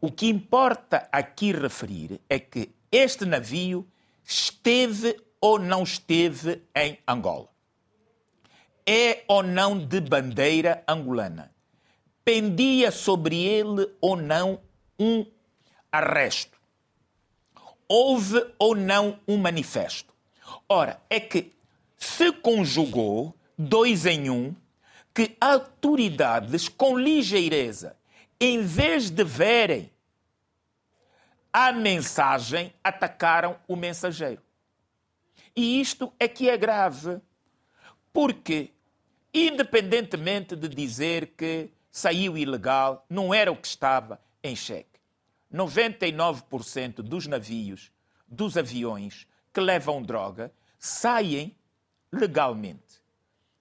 [0.00, 3.86] O que importa aqui referir é que este navio
[4.24, 7.50] esteve ou não esteve em Angola.
[8.86, 11.54] É ou não de bandeira angolana.
[12.24, 14.58] Pendia sobre ele ou não
[14.98, 15.26] um
[15.92, 16.58] arresto.
[17.88, 20.14] Houve ou não um manifesto?
[20.68, 21.52] Ora, é que
[21.96, 24.54] se conjugou dois em um
[25.12, 27.96] que autoridades com ligeireza,
[28.40, 29.90] em vez de verem
[31.52, 34.40] a mensagem, atacaram o mensageiro.
[35.54, 37.20] E isto é que é grave,
[38.12, 38.70] porque,
[39.34, 44.89] independentemente de dizer que saiu ilegal, não era o que estava em xeque.
[45.52, 47.90] 99% dos navios,
[48.26, 51.56] dos aviões que levam droga, saem
[52.12, 53.00] legalmente.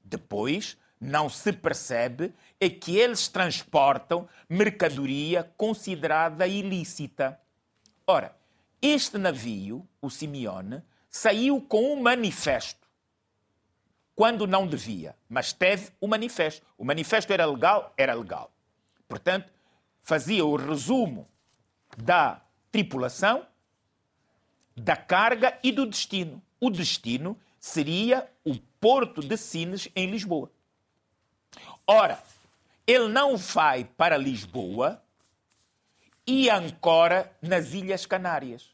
[0.04, 7.40] Depois, não se percebe é que eles transportam mercadoria considerada ilícita.
[8.06, 8.36] Ora,
[8.82, 12.88] este navio, o Simeone, saiu com um manifesto.
[14.16, 16.66] Quando não devia, mas teve o manifesto.
[16.78, 17.94] O manifesto era legal?
[17.96, 18.52] Era legal.
[19.08, 19.52] Portanto,
[20.02, 21.28] fazia o resumo
[21.98, 23.46] da tripulação,
[24.76, 26.42] da carga e do destino.
[26.60, 30.52] O destino seria o Porto de Sines, em Lisboa.
[31.86, 32.22] Ora,
[32.86, 35.02] ele não vai para Lisboa
[36.26, 38.74] e Ancora, nas Ilhas Canárias.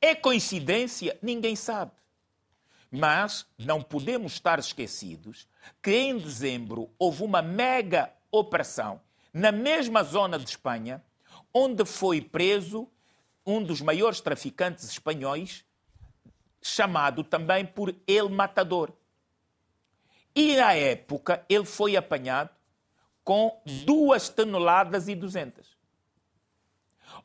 [0.00, 1.16] É coincidência?
[1.22, 1.92] Ninguém sabe.
[2.90, 5.46] Mas não podemos estar esquecidos
[5.80, 9.00] que em dezembro houve uma mega operação
[9.32, 11.02] na mesma zona de Espanha,
[11.52, 12.88] onde foi preso
[13.46, 15.64] um dos maiores traficantes espanhóis,
[16.60, 18.92] chamado também por El Matador.
[20.34, 22.50] E na época ele foi apanhado
[23.24, 25.66] com duas toneladas e duzentas.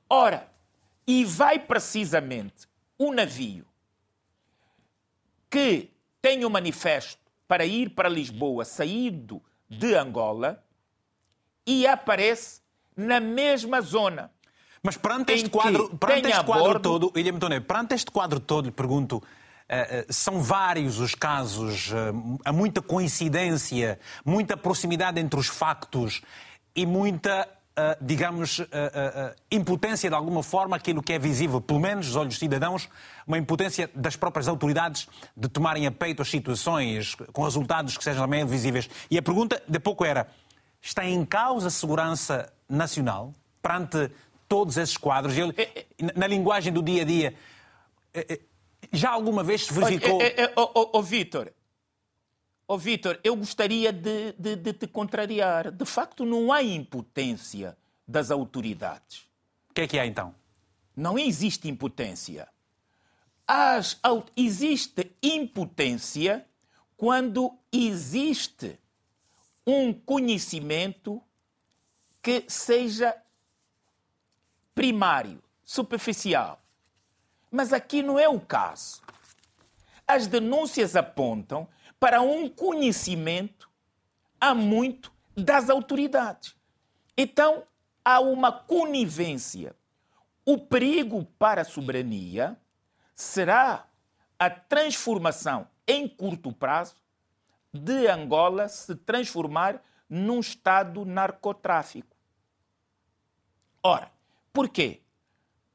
[0.10, 0.52] Ora,
[1.06, 2.68] e vai precisamente
[3.00, 3.66] um navio
[5.50, 10.64] que tem o um manifesto para ir para Lisboa, saído de Angola,
[11.66, 12.62] e aparece
[12.98, 14.32] na mesma zona.
[14.84, 16.82] Mas perante este quadro, perante este quadro bordo...
[16.82, 19.24] todo, William Toné, perante este quadro todo, lhe pergunto,
[19.70, 26.22] Uh, são vários os casos, uh, há muita coincidência, muita proximidade entre os factos
[26.74, 27.46] e muita,
[28.00, 28.62] digamos,
[29.52, 32.88] impotência de alguma forma, aquilo que é visível, pelo menos aos olhos dos cidadãos,
[33.28, 35.06] uma impotência das próprias autoridades
[35.36, 38.90] de tomarem a peito as situações com resultados que sejam também visíveis.
[39.12, 40.30] E a pergunta de pouco era:
[40.82, 44.12] está em causa a segurança nacional perante
[44.48, 45.38] todos esses quadros?
[45.38, 45.54] Eu,
[46.16, 47.36] na linguagem do dia a dia
[48.92, 50.22] já alguma vez se verificou.
[50.22, 51.52] É, é, oh, oh, Vitor,
[52.68, 55.72] oh, Vitor, eu gostaria de, de, de te contrariar.
[55.72, 57.78] De facto, não há impotência
[58.08, 59.28] das autoridades.
[59.70, 60.34] O que é que há então?
[60.96, 62.48] Não existe impotência.
[63.46, 64.00] As,
[64.36, 66.46] existe impotência
[66.96, 68.80] quando existe
[69.66, 71.22] um conhecimento
[72.28, 73.16] que seja
[74.76, 76.62] primário, superficial.
[77.50, 79.02] Mas aqui não é o caso.
[80.06, 83.72] As denúncias apontam para um conhecimento
[84.42, 86.54] há muito das autoridades.
[87.16, 87.64] Então,
[88.04, 89.74] há uma conivência.
[90.46, 92.60] O perigo para a soberania
[93.16, 93.88] será
[94.38, 96.98] a transformação em curto prazo
[97.74, 102.17] de Angola se transformar num Estado narcotráfico.
[103.88, 104.12] Ora,
[104.52, 105.00] por quê?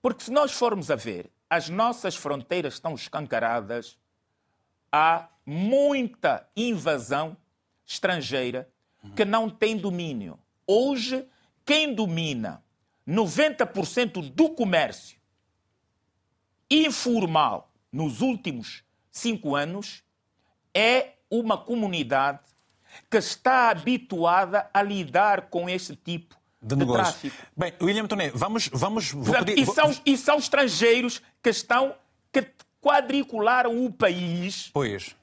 [0.02, 3.98] Porque se nós formos a ver, as nossas fronteiras estão escancaradas,
[4.92, 7.34] há muita invasão
[7.86, 8.70] estrangeira
[9.16, 10.38] que não tem domínio.
[10.66, 11.26] Hoje,
[11.64, 12.62] quem domina
[13.08, 15.18] 90% do comércio
[16.70, 20.04] informal nos últimos cinco anos
[20.74, 22.40] é uma comunidade
[23.10, 27.36] que está habituada a lidar com este tipo de, de tráfico.
[27.56, 28.68] Bem, William Toné, vamos...
[28.72, 29.58] vamos pedir...
[29.58, 31.94] e, são, e são estrangeiros que estão...
[32.32, 32.46] que
[32.80, 34.70] quadricularam o país...
[34.72, 35.14] Pois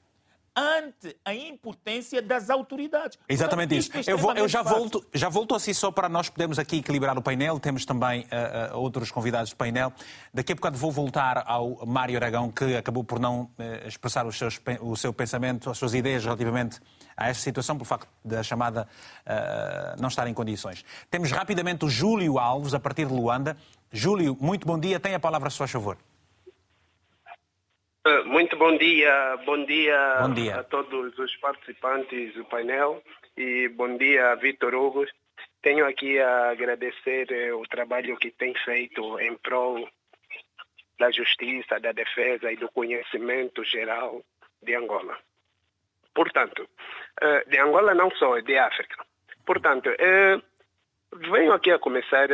[0.56, 3.18] ante a impotência das autoridades.
[3.28, 3.90] Exatamente isso.
[3.96, 7.16] É eu, vou, eu, já, volto, já volto assim só para nós podermos aqui equilibrar
[7.16, 7.58] o painel.
[7.58, 9.92] Temos também uh, uh, outros convidados do painel.
[10.34, 14.60] Daqui a bocado vou voltar ao Mário Aragão, que acabou por não uh, expressar seus,
[14.80, 16.80] o seu pensamento, as suas ideias relativamente
[17.20, 18.88] a esta situação, por facto da chamada
[20.00, 20.84] não estar em condições.
[21.10, 23.56] Temos rapidamente o Júlio Alves, a partir de Luanda.
[23.92, 24.98] Júlio, muito bom dia.
[24.98, 25.96] Tem a palavra a seu favor.
[28.06, 33.02] Eh, muito bom dia, bom dia, bom dia, a todos os participantes do painel
[33.36, 35.04] e bom dia, Vitor Hugo.
[35.60, 39.86] Tenho aqui a agradecer eh, o trabalho que tem feito em prol
[40.98, 44.22] da justiça, da defesa e do conhecimento geral
[44.62, 45.18] de Angola.
[46.14, 46.66] Portanto,
[47.20, 49.04] eh, de Angola não só, de África.
[49.46, 49.90] Portanto,
[51.30, 52.28] venho aqui a começar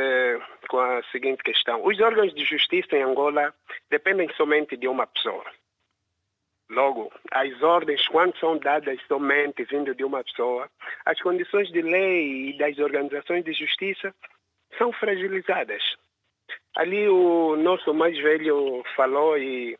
[0.69, 1.85] com a seguinte questão.
[1.85, 3.55] Os órgãos de justiça em Angola
[3.89, 5.45] dependem somente de uma pessoa.
[6.69, 10.69] Logo, as ordens, quando são dadas somente vindo de uma pessoa,
[11.05, 14.13] as condições de lei e das organizações de justiça
[14.77, 15.83] são fragilizadas.
[16.77, 19.79] Ali o nosso mais velho falou, e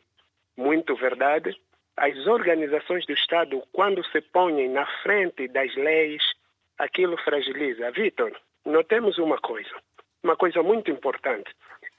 [0.55, 1.55] muito verdade,
[1.97, 6.23] as organizações do Estado, quando se põem na frente das leis,
[6.77, 7.91] aquilo fragiliza.
[7.91, 8.31] Vitor,
[8.65, 9.75] notemos uma coisa
[10.23, 11.49] uma coisa muito importante.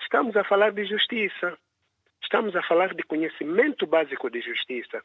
[0.00, 1.56] Estamos a falar de justiça.
[2.22, 5.02] Estamos a falar de conhecimento básico de justiça.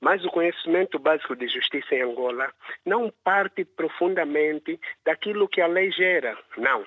[0.00, 2.52] Mas o conhecimento básico de justiça em Angola
[2.84, 6.36] não parte profundamente daquilo que a lei gera.
[6.58, 6.86] Não.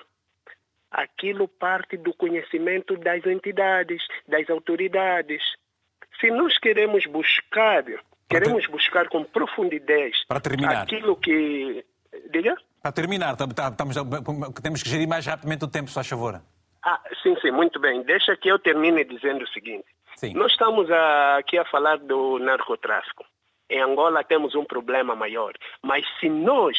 [0.90, 5.42] Aquilo parte do conhecimento das entidades, das autoridades.
[6.20, 7.84] Se nós queremos buscar,
[8.28, 10.12] queremos buscar com profundidade
[10.82, 11.84] aquilo que.
[12.30, 12.56] Diga?
[12.82, 13.96] Para terminar, estamos,
[14.62, 16.40] temos que gerir mais rapidamente o tempo, se faz favor.
[16.82, 18.02] Ah, sim, sim, muito bem.
[18.02, 19.84] Deixa que eu termine dizendo o seguinte.
[20.16, 20.34] Sim.
[20.34, 20.88] Nós estamos
[21.38, 23.24] aqui a falar do narcotráfico.
[23.68, 25.52] Em Angola temos um problema maior.
[25.82, 26.76] Mas se nós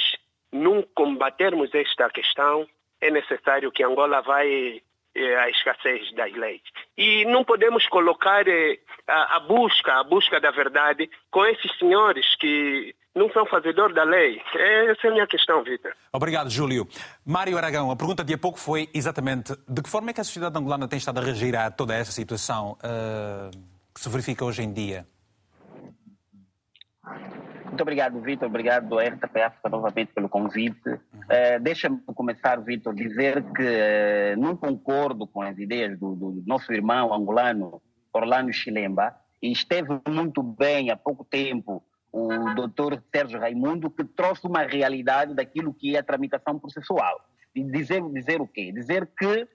[0.51, 2.67] não combatermos esta questão,
[2.99, 4.81] é necessário que Angola vai
[5.15, 6.61] a escassez das leis.
[6.97, 12.95] E não podemos colocar eh, a, busca, a busca da verdade com esses senhores que
[13.13, 14.41] não são fazedores da lei.
[14.55, 15.93] Essa é a minha questão, Vitor.
[16.13, 16.87] Obrigado, Júlio.
[17.25, 20.23] Mário Aragão, a pergunta de há pouco foi exatamente de que forma é que a
[20.23, 23.51] sociedade angolana tem estado a reagir a toda essa situação uh,
[23.93, 25.05] que se verifica hoje em dia?
[27.71, 28.49] Muito obrigado, Vitor.
[28.49, 30.89] Obrigado, RTP África, novamente pelo convite.
[30.89, 30.97] Uhum.
[30.97, 36.73] Uh, Deixa-me começar, Vitor, dizer que uh, não concordo com as ideias do, do, nosso
[36.73, 43.89] irmão angolano, Orlando Chilemba, e esteve muito bem há pouco tempo o doutor Sérgio Raimundo,
[43.89, 47.21] que trouxe uma realidade daquilo que é a tramitação processual.
[47.55, 48.73] E dizer, dizer o quê?
[48.73, 49.47] Dizer que uh,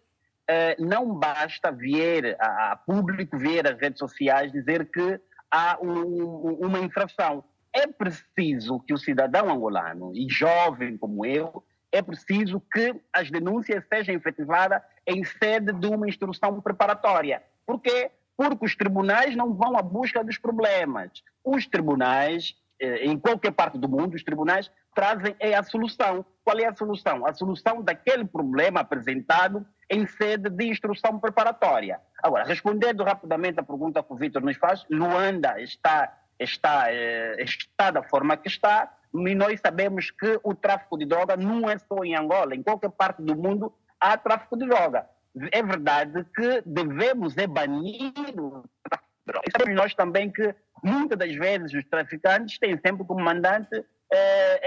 [0.79, 6.79] não basta ver a, a público, ver as redes sociais, dizer que há um, uma
[6.79, 7.45] infração
[7.77, 11.63] é preciso que o cidadão angolano, e jovem como eu,
[11.93, 17.43] é preciso que as denúncias sejam efetivadas em sede de uma instrução preparatória.
[17.67, 18.11] Por quê?
[18.35, 21.11] Porque os tribunais não vão à busca dos problemas.
[21.45, 26.25] Os tribunais, eh, em qualquer parte do mundo, os tribunais trazem é a solução.
[26.43, 27.27] Qual é a solução?
[27.27, 32.01] A solução daquele problema apresentado em sede de instrução preparatória.
[32.23, 37.91] Agora, respondendo rapidamente à pergunta que o Vitor nos faz, Luanda está está, eh, está
[37.91, 42.05] da forma que está, e nós sabemos que o tráfico de droga não é só
[42.05, 45.07] em Angola, em qualquer parte do mundo há tráfico de droga.
[45.53, 49.45] É verdade que devemos é banir o tráfico de droga.
[49.49, 54.61] E sabemos nós também que muitas das vezes os traficantes têm sempre como mandante é,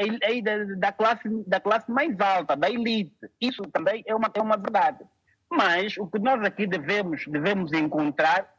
[0.78, 3.30] da, classe, da classe mais alta, da elite.
[3.40, 5.06] Isso também é uma, é uma verdade.
[5.50, 8.54] Mas o que nós aqui devemos, devemos encontrar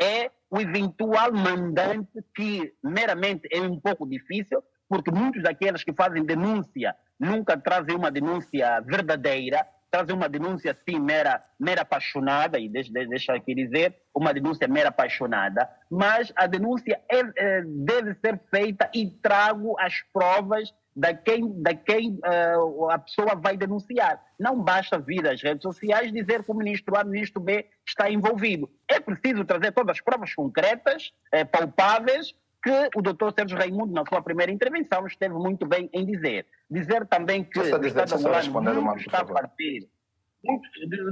[0.00, 6.22] é o eventual mandante, que meramente é um pouco difícil, porque muitos daqueles que fazem
[6.26, 12.92] denúncia nunca trazem uma denúncia verdadeira, trazem uma denúncia, sim, mera, mera apaixonada, e deixa,
[12.92, 18.90] deixa aqui dizer, uma denúncia mera apaixonada, mas a denúncia é, é, deve ser feita
[18.94, 24.22] e trago as provas da quem, da quem uh, a pessoa vai denunciar.
[24.38, 28.10] Não basta vir às redes sociais dizer que o ministro A, o ministro B está
[28.10, 28.70] envolvido.
[28.88, 34.04] É preciso trazer todas as provas concretas, eh, palpáveis, que o doutor Sérgio Raimundo, na
[34.06, 36.46] sua primeira intervenção, esteve muito bem em dizer.
[36.70, 39.88] Dizer também que o Estado angolano está a partir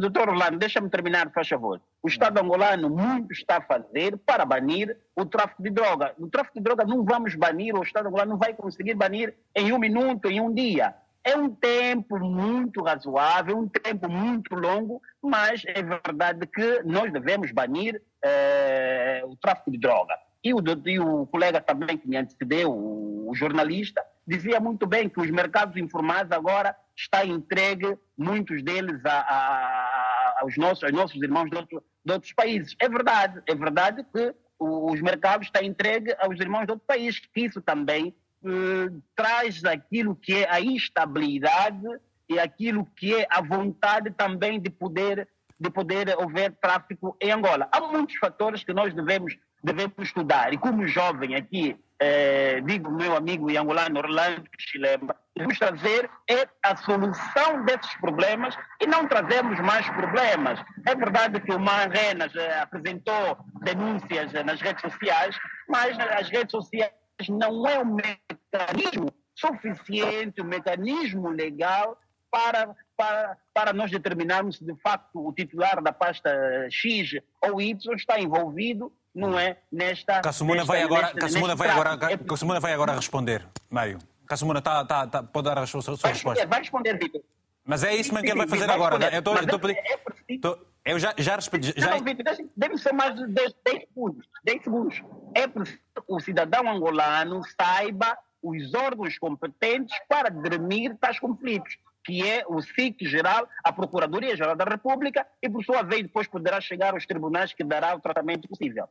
[0.01, 1.81] Doutor Orlando, deixa-me terminar, faz favor.
[2.03, 6.15] O Estado angolano muito está a fazer para banir o tráfico de droga.
[6.19, 9.73] O tráfico de droga não vamos banir, o Estado angolano não vai conseguir banir em
[9.73, 10.95] um minuto, em um dia.
[11.23, 17.53] É um tempo muito razoável, um tempo muito longo, mas é verdade que nós devemos
[17.53, 20.15] banir eh, o tráfico de droga.
[20.43, 25.09] E o, e o colega também que me antecedeu, o, o jornalista, dizia muito bem
[25.09, 31.23] que os mercados informais agora está entregue, muitos deles, a, a, aos, nossos, aos nossos
[31.23, 32.75] irmãos de, outro, de, outros países.
[32.79, 37.47] É verdade, é verdade que os mercados estão entregues aos irmãos de outro país, que
[37.47, 41.87] isso também eh, traz aquilo que é a instabilidade
[42.29, 45.29] e aquilo que é a vontade também de poder
[45.59, 47.69] de poder haver tráfico em Angola.
[47.71, 50.53] Há muitos fatores que nós devemos devemos estudar.
[50.53, 56.77] E como jovem aqui, eh, digo meu amigo angolano Orlando Chilema, devemos trazer é a
[56.77, 60.61] solução desses problemas e não trazemos mais problemas.
[60.87, 65.37] É verdade que o Manrenas eh, apresentou denúncias eh, nas redes sociais,
[65.69, 66.93] mas as redes sociais
[67.29, 71.99] não é um mecanismo suficiente, um mecanismo legal
[72.31, 76.31] para, para, para nós determinarmos se de facto o titular da pasta
[76.71, 80.21] X ou Y está envolvido não é nesta.
[80.21, 83.99] Cassumuna vai agora, Cassumuna vai agora, Cassumuna vai agora responder, Mário.
[84.31, 86.47] Cassumuna tá, tá, tá, pode dar a sua, sua vai resposta.
[86.47, 87.21] vai responder, Vitor.
[87.65, 88.97] Mas é isso mesmo que ele vai fazer vai agora.
[88.97, 89.11] Né?
[89.13, 91.75] Eu, tô, tô, é, é tô, eu já, já respondi.
[91.77, 91.91] Já...
[91.91, 92.25] Não, Vitor,
[92.57, 94.27] deve ser mais de 10, 10 segundos.
[94.45, 95.03] 10 segundos.
[95.35, 102.27] É preciso que o cidadão angolano saiba os órgãos competentes para dirimir tais conflitos que
[102.27, 106.95] é o SIC geral, a Procuradoria-Geral da República, e por sua vez depois poderá chegar
[106.95, 108.89] aos tribunais que dará o tratamento possível.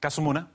[0.00, 0.50] Cassumuna?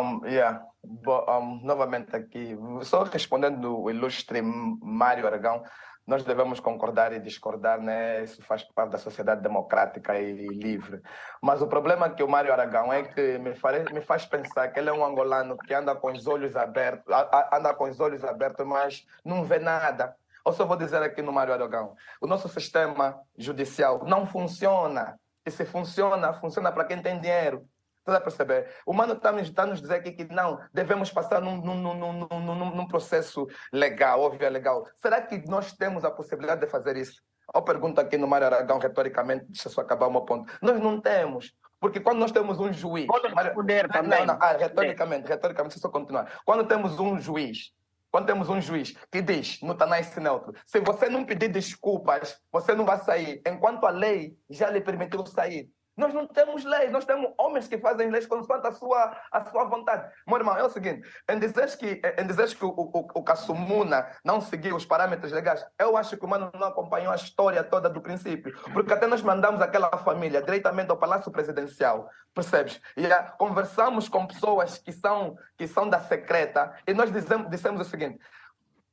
[0.00, 0.62] Um, yeah.
[0.84, 5.62] um, novamente aqui, só respondendo o ilustre Mário Aragão,
[6.08, 8.24] nós devemos concordar e discordar, né?
[8.24, 11.02] Isso faz parte da sociedade democrática e livre.
[11.42, 14.80] Mas o problema que o Mário Aragão é que me, faz, me faz pensar que
[14.80, 17.14] ele é um angolano que anda com os olhos abertos,
[17.52, 20.16] anda com os olhos abertos, mas não vê nada.
[20.46, 25.20] Ou só vou dizer aqui no Mário Aragão, o nosso sistema judicial não funciona.
[25.44, 27.68] E se funciona, funciona para quem tem dinheiro.
[28.08, 28.74] Está a perceber?
[28.86, 32.28] O mano está nos, tá nos dizer aqui que não, devemos passar num, num, num,
[32.28, 34.86] num, num processo legal, óbvio, legal.
[34.96, 37.20] Será que nós temos a possibilidade de fazer isso?
[37.54, 40.52] Eu pergunto aqui no Mário Aragão, retoricamente, deixa só acabar uma ponta.
[40.62, 41.52] Nós não temos.
[41.80, 43.06] Porque quando nós temos um juiz.
[43.06, 44.26] Pode responder também.
[44.26, 46.40] Não, não, ah, retoricamente, retoricamente, deixa eu só continuar.
[46.44, 47.72] Quando temos um juiz
[48.10, 52.74] quando temos um juiz que diz no Tanais Neutro, se você não pedir desculpas, você
[52.74, 55.68] não vai sair, enquanto a lei já lhe permitiu sair.
[55.98, 59.64] Nós não temos leis, nós temos homens que fazem leis consoante a sua, a sua
[59.64, 60.08] vontade.
[60.24, 64.08] Meu irmão, é o seguinte: em dizer que, em dizer que o, o, o Kassumuna
[64.24, 67.90] não seguiu os parâmetros legais, eu acho que o mano não acompanhou a história toda
[67.90, 68.56] do princípio.
[68.72, 72.80] Porque até nós mandamos aquela família diretamente ao Palácio Presidencial, percebes?
[72.96, 77.80] E já conversamos com pessoas que são, que são da secreta e nós dizemos, dissemos
[77.80, 78.20] o seguinte: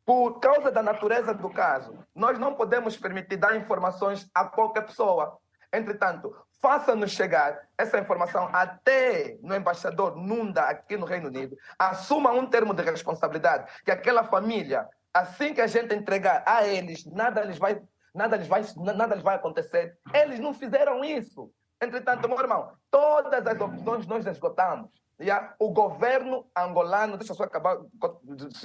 [0.05, 5.37] por causa da natureza do caso, nós não podemos permitir dar informações a qualquer pessoa.
[5.73, 6.33] Entretanto,
[6.66, 11.55] faça-nos chegar essa informação até no embaixador Nunda aqui no Reino Unido.
[11.78, 17.05] Assuma um termo de responsabilidade que aquela família, assim que a gente entregar a eles,
[17.05, 17.80] nada lhes vai,
[18.16, 19.95] nada lhes vai, nada lhes vai acontecer.
[20.11, 21.51] Eles não fizeram isso.
[21.80, 24.89] Entretanto, meu irmão, todas as opções nós esgotamos.
[25.20, 25.55] Yeah?
[25.59, 27.78] O governo angolano, deixa eu só acabar,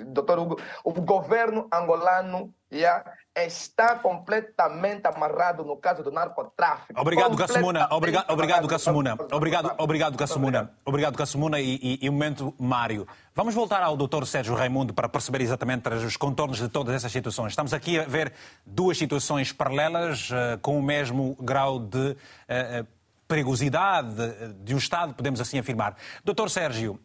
[0.07, 3.05] doutor Hugo, o governo angolano yeah,
[3.37, 7.01] está completamente amarrado no caso do narcotráfico.
[7.01, 7.89] Obrigado, Cassumuna.
[7.91, 9.19] Obrigado, obrigado, Cassumuna.
[9.33, 10.71] Obrigado, obrigado, Cassumuna.
[10.85, 11.61] Obrigado, Cassumuna.
[11.61, 13.07] E, e, e momento, Mário.
[13.35, 17.53] Vamos voltar ao doutor Sérgio Raimundo para perceber exatamente os contornos de todas essas situações.
[17.53, 18.33] Estamos aqui a ver
[18.67, 22.87] duas situações paralelas uh, com o mesmo grau de uh,
[23.31, 24.17] perigosidade
[24.65, 25.97] de um Estado, podemos assim afirmar.
[26.25, 26.99] Doutor Sérgio,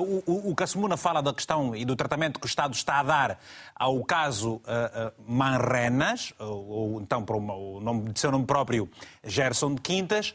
[0.00, 3.40] o, o, Cassimuna fala da questão e do tratamento que o Estado está a dar
[3.74, 8.88] ao caso uh, uh, Manrenas, ou, então, para o, nome, de seu nome próprio,
[9.24, 10.34] Gerson de Quintas.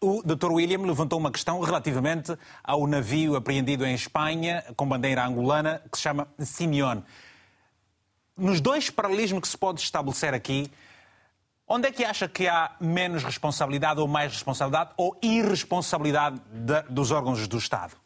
[0.00, 0.50] O Dr.
[0.50, 6.02] William levantou uma questão relativamente ao navio apreendido em Espanha com bandeira angolana que se
[6.02, 7.04] chama Simeone.
[8.36, 10.68] Nos dois paralelismos que se pode estabelecer aqui,
[11.74, 17.10] Onde é que acha que há menos responsabilidade ou mais responsabilidade ou irresponsabilidade de, dos
[17.10, 17.96] órgãos do Estado?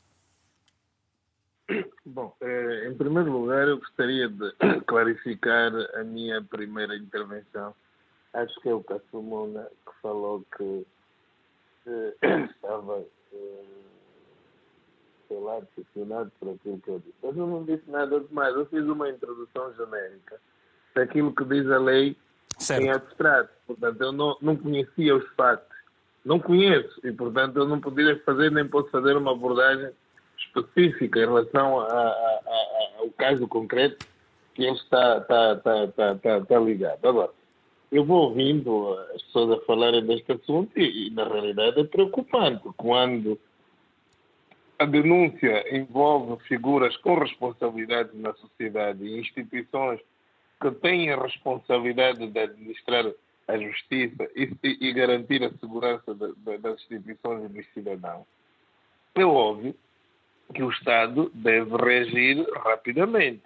[2.03, 4.53] Bom, eh, em primeiro lugar, eu gostaria de
[4.89, 7.75] clarificar a minha primeira intervenção.
[8.33, 10.87] Acho que é o Cassumona que falou que
[11.89, 12.15] eh,
[12.51, 13.05] estava,
[13.35, 13.65] eh,
[15.29, 17.17] sei lá, decepcionado por aquilo que eu disse.
[17.23, 18.57] Mas eu não disse nada demais.
[18.57, 20.41] Eu fiz uma introdução genérica
[20.95, 22.17] daquilo que diz a lei
[22.59, 22.83] certo.
[22.83, 23.51] em abstrato.
[23.67, 25.77] Portanto, eu não, não conhecia os factos.
[26.25, 29.91] Não conheço e, portanto, eu não poderia fazer nem posso fazer uma abordagem
[30.39, 34.07] específica em relação a, a, a, ao caso concreto
[34.55, 35.85] que ele está, está, está,
[36.15, 37.05] está, está, ligado.
[37.07, 37.31] Agora,
[37.91, 42.69] eu vou ouvindo as pessoas a falarem deste assunto e, e, na realidade, é preocupante
[42.77, 43.39] quando
[44.79, 50.01] a denúncia envolve figuras com responsabilidades na sociedade e instituições
[50.61, 53.05] que têm a responsabilidade de administrar
[53.47, 58.27] a justiça e, e garantir a segurança de, de, das instituições e dos cidadãos.
[59.15, 59.75] É óbvio
[60.55, 63.43] que o Estado deve reagir rapidamente.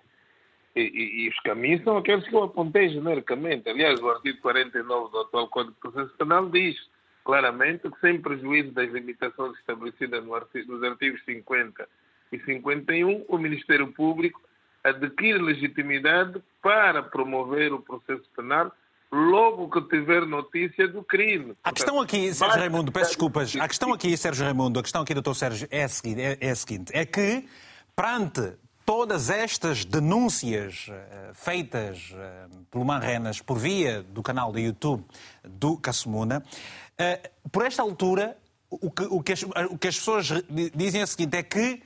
[0.75, 3.69] E, e, e, os caminhos são aqueles que eu apontei genericamente.
[3.69, 6.77] Aliás, o artigo 49 do atual Código de Processo Penal diz
[7.25, 11.87] claramente que, sem prejuízo das limitações estabelecidas no artigo, nos artigos 50
[12.33, 14.41] e 51, o Ministério Público
[14.85, 18.73] adquire legitimidade para promover o processo penal
[19.13, 21.55] logo que tiver notícia do crime.
[21.63, 25.13] A questão aqui, Sérgio Raimundo, peço desculpas, a questão aqui, Sérgio Raimundo, a questão aqui,
[25.13, 27.47] doutor Sérgio, é a seguinte, é, é a seguinte, é que,
[27.95, 28.55] perante
[28.87, 35.05] todas estas denúncias uh, feitas uh, pelo Manrenas por via do canal do YouTube
[35.45, 36.43] do Cassimuna,
[36.99, 38.37] uh, por esta altura,
[38.71, 40.33] o que, o, que as, o que as pessoas
[40.75, 41.83] dizem é o seguinte, é que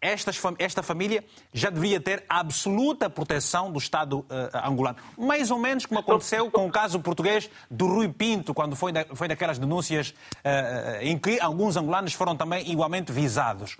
[0.00, 4.26] estas, esta família já devia ter absoluta proteção do Estado uh,
[4.64, 4.98] angolano.
[5.16, 9.04] Mais ou menos como aconteceu com o caso português do Rui Pinto, quando foi, da,
[9.14, 13.76] foi daquelas denúncias uh, em que alguns angolanos foram também igualmente visados.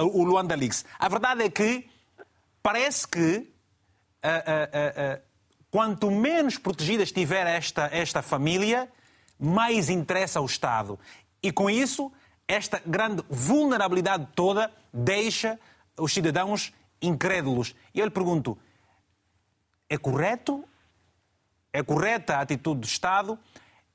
[0.00, 0.84] Uh, o Luanda Leaks.
[0.98, 1.88] A verdade é que
[2.62, 3.52] parece que
[5.70, 8.88] quanto menos protegida estiver esta, esta família,
[9.38, 10.98] mais interessa ao Estado.
[11.42, 12.10] E com isso,
[12.46, 15.58] esta grande vulnerabilidade toda deixa
[15.98, 17.74] os cidadãos incrédulos.
[17.94, 18.58] E eu lhe pergunto:
[19.88, 20.64] é correto?
[21.72, 23.38] É correta a atitude do Estado?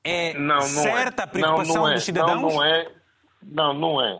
[0.02, 1.24] É não, não certa é.
[1.24, 1.94] a preocupação não, não é.
[1.94, 2.42] dos cidadãos?
[2.42, 2.92] Não, não é.
[3.42, 4.18] Não, não é.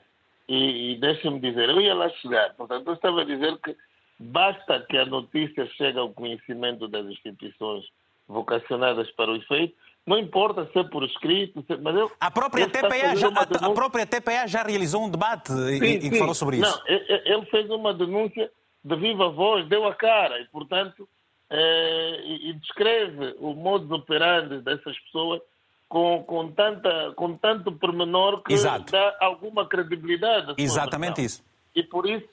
[0.49, 2.55] E, e deixa-me dizer, eu ia lá chegar.
[2.55, 3.77] Portanto, eu estava a dizer que
[4.19, 7.85] basta que a notícia chegue ao conhecimento das instituições
[8.31, 9.75] vocacionadas para o efeito
[10.07, 11.77] Não importa se é por escrito, se...
[11.77, 15.85] mas eu, a própria TPA já, a, a, própria TPA já realizou um debate sim,
[15.85, 16.19] e, sim.
[16.19, 16.71] falou sobre isso.
[16.71, 18.51] Não, ele fez uma denúncia
[18.83, 21.09] de viva voz, deu a cara e, portanto,
[21.51, 25.41] é, e, descreve o modo operandi dessas pessoas
[25.89, 28.93] com, com, tanta, com tanto pormenor que Exato.
[28.93, 30.55] dá alguma credibilidade.
[30.57, 31.43] Exatamente isso.
[31.75, 32.29] E por isso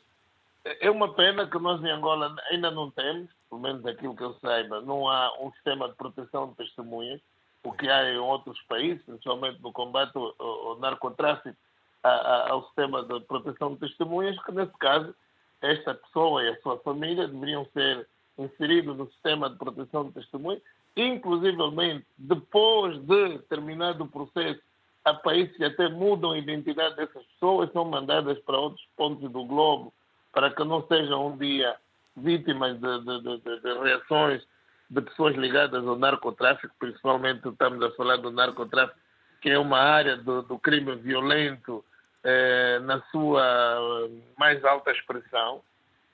[0.80, 4.34] é uma pena que nós em Angola ainda não temos, pelo menos aquilo que eu
[4.42, 7.22] saiba, não há um sistema de proteção de testemunhas,
[7.64, 11.58] o que há em outros países, principalmente no combate ao, ao narcotráfico,
[12.04, 15.14] há, há o sistema de proteção de testemunhas, que nesse caso
[15.62, 18.08] esta pessoa e a sua família deveriam ser
[18.38, 20.62] inseridos no sistema de proteção de testemunhas,
[20.96, 24.62] inclusivamente depois de terminado o processo,
[25.04, 29.46] há países que até mudam a identidade dessas pessoas, são mandadas para outros pontos do
[29.46, 29.94] globo
[30.38, 31.76] para que não sejam um dia
[32.16, 34.46] vítimas de, de, de, de reações
[34.88, 39.00] de pessoas ligadas ao narcotráfico, principalmente estamos a falar do narcotráfico,
[39.42, 41.84] que é uma área do, do crime violento
[42.24, 44.08] eh, na sua
[44.38, 45.64] mais alta expressão.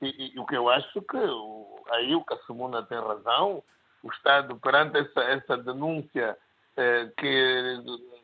[0.02, 3.62] E, e, o que eu acho que o, aí o Cassumuna tem razão,
[4.02, 6.38] o Estado, perante essa, essa denúncia
[6.78, 7.78] eh, que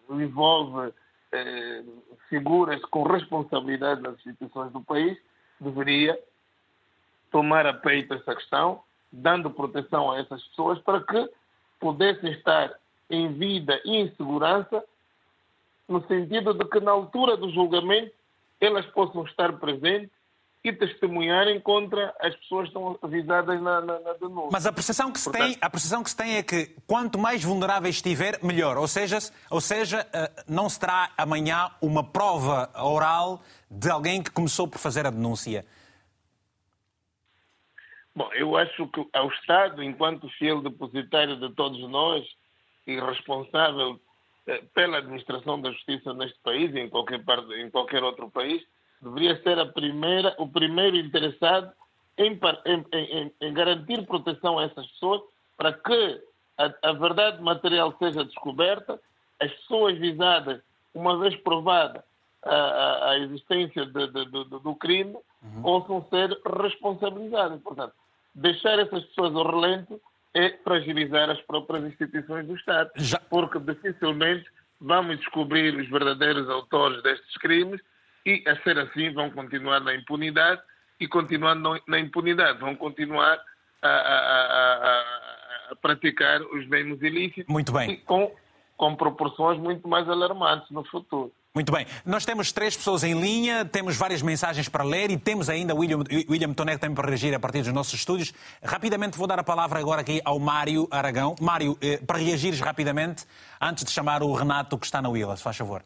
[0.10, 0.94] envolve
[1.34, 1.84] eh,
[2.30, 5.18] figuras com responsabilidade nas instituições do país,
[5.60, 6.20] deveria
[7.32, 8.82] tomar a peito essa questão,
[9.12, 11.30] dando proteção a essas pessoas para que
[11.80, 12.74] pudessem estar
[13.10, 14.84] em vida e em segurança,
[15.88, 18.14] no sentido de que na altura do julgamento
[18.60, 20.12] elas possam estar presentes
[20.64, 24.50] e testemunharem contra as pessoas que estão avisadas na, na, na denúncia.
[24.52, 27.18] Mas a percepção, que se Portanto, tem, a percepção que se tem é que quanto
[27.18, 28.78] mais vulnerável estiver, melhor.
[28.78, 33.42] Ou seja, ou seja, eh, não se terá amanhã uma prova oral
[33.72, 35.66] de alguém que começou por fazer a denúncia.
[38.14, 42.28] Bom, eu acho que ao Estado, enquanto fiel depositário de todos nós
[42.86, 43.98] e responsável
[44.46, 48.62] eh, pela administração da justiça neste país e em qualquer, parte, em qualquer outro país,
[49.02, 51.72] deveria ser primeira, o primeiro interessado
[52.18, 55.22] em, em, em, em garantir proteção a essas pessoas
[55.58, 56.22] para que
[56.58, 59.00] a, a, verdade material seja descoberta,
[59.40, 60.62] as pessoas visadas,
[60.94, 62.04] uma vez provada
[62.44, 65.62] a, a, a existência de, de, de, do crime, uhum.
[65.62, 67.62] possam ser responsabilizadas.
[67.62, 67.94] Portanto,
[68.36, 70.02] deixar essas pessoas ao relento
[70.34, 73.20] é fragilizar as próprias instituições do Estado, Já...
[73.30, 74.46] porque dificilmente
[74.80, 77.82] vamos descobrir os verdadeiros autores destes crimes
[78.26, 80.62] e, a ser assim, vão continuar na impunidade
[81.00, 83.40] e, continuando na impunidade, vão continuar
[83.82, 87.98] a, a, a, a praticar os mesmos ilícitos Muito bem.
[88.06, 88.32] com,
[88.76, 91.32] com proporções muito mais alarmantes no futuro.
[91.54, 91.86] Muito bem.
[92.06, 95.80] Nós temos três pessoas em linha, temos várias mensagens para ler e temos ainda o
[95.80, 98.32] William, William Tonek também para reagir a partir dos nossos estúdios.
[98.64, 101.36] Rapidamente vou dar a palavra agora aqui ao Mário Aragão.
[101.42, 103.26] Mário, eh, para reagires rapidamente,
[103.60, 105.84] antes de chamar o Renato que está na Willa, se faz favor.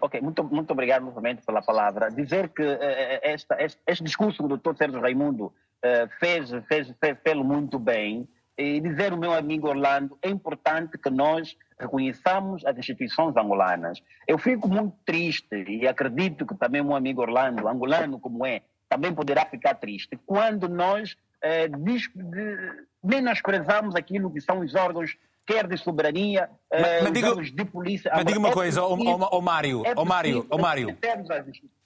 [0.00, 2.10] Ok, muito, muito obrigado novamente pela palavra.
[2.10, 2.78] Dizer que uh,
[3.22, 4.76] esta, este, este, discurso do Dr.
[4.76, 5.52] Sérgio Raimundo
[6.18, 8.28] fez, fez, fez pelo muito bem.
[8.58, 14.02] E dizer ao meu amigo Orlando, é importante que nós reconheçamos as instituições angolanas.
[14.26, 18.62] Eu fico muito triste e acredito que também o meu amigo Orlando, angolano como é,
[18.88, 21.68] também poderá ficar triste quando nós eh,
[23.02, 25.16] menosprezamos aquilo que são os órgãos
[25.46, 28.10] quer de soberania, mas, mas digo, de polícia.
[28.14, 30.98] Mas diga uma coisa, o, o, o Mário, é Mário, o Mário.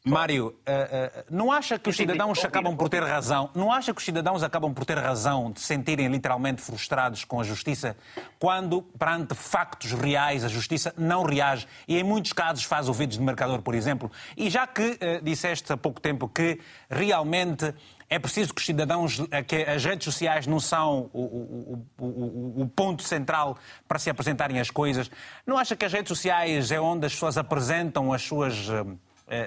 [0.02, 3.50] Mário, uh, uh, não acha que os cidadãos acabam por ter razão?
[3.54, 7.38] Não acha que os cidadãos acabam por ter razão de se sentirem literalmente frustrados com
[7.38, 7.94] a justiça
[8.38, 13.22] quando, perante factos reais, a justiça não reage e, em muitos casos, faz ouvidos de
[13.22, 14.10] mercador, por exemplo?
[14.34, 16.58] E já que uh, disseste há pouco tempo que
[16.88, 17.74] realmente
[18.10, 22.62] é preciso que os cidadãos, eh, que as redes sociais não são o, o, o,
[22.62, 23.56] o, ponto central
[23.86, 25.08] para se apresentarem as coisas.
[25.46, 28.98] Não acha que as redes sociais é onde as pessoas apresentam as suas uh,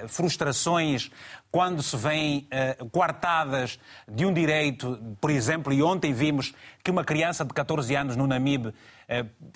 [0.08, 1.10] frustrações
[1.50, 2.48] quando se vêm
[2.90, 8.16] coartadas de um direito, por exemplo, e ontem vimos que uma criança de 14 anos
[8.16, 8.72] no Namibe eh,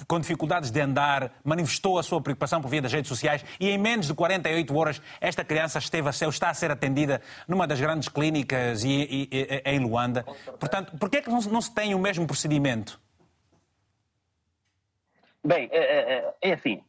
[0.06, 3.78] com dificuldades de andar, manifestou a sua preocupação por via das redes sociais e em
[3.78, 7.80] menos de 48 horas esta criança esteve a ser, está a ser atendida numa das
[7.80, 10.24] grandes clínicas e, e, e, em Luanda.
[10.58, 13.00] Portanto, por que é que não, não se tem o mesmo procedimento?
[15.44, 16.82] Bem, é, é, é assim.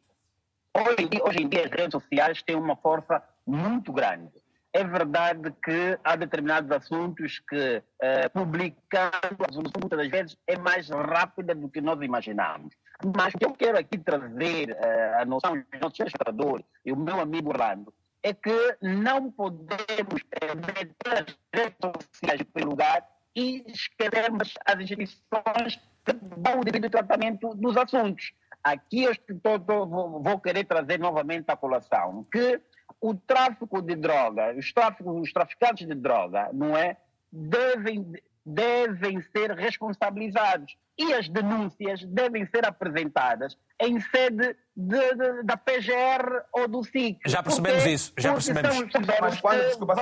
[0.76, 4.32] Hoje, hoje em dia as redes sociais têm uma força muito grande.
[4.72, 10.58] É verdade que há determinados assuntos que eh, publicando a resolução muitas das vezes é
[10.60, 12.76] mais rápida do que nós imaginamos.
[13.16, 16.96] Mas o que eu quero aqui trazer eh, a noção dos nossos espectadores e o
[16.96, 17.92] meu amigo Orlando
[18.22, 25.80] é que não podemos eh, meter as redes sociais em lugar e esquecermos as instituições
[26.38, 28.34] dão o devido tratamento dos assuntos.
[28.64, 29.60] Aqui eu estou,
[30.22, 32.62] vou querer trazer novamente a colação que
[33.02, 36.98] o tráfico de droga, os, tráficos, os traficantes de droga, não é,
[37.32, 38.14] devem
[38.46, 46.44] devem ser responsabilizados e as denúncias devem ser apresentadas em sede de, de, da PGR
[46.54, 47.20] ou do SIC.
[47.26, 48.78] Já percebemos porque, isso, já percebemos.
[49.22, 49.96] Mas quando, desculpa,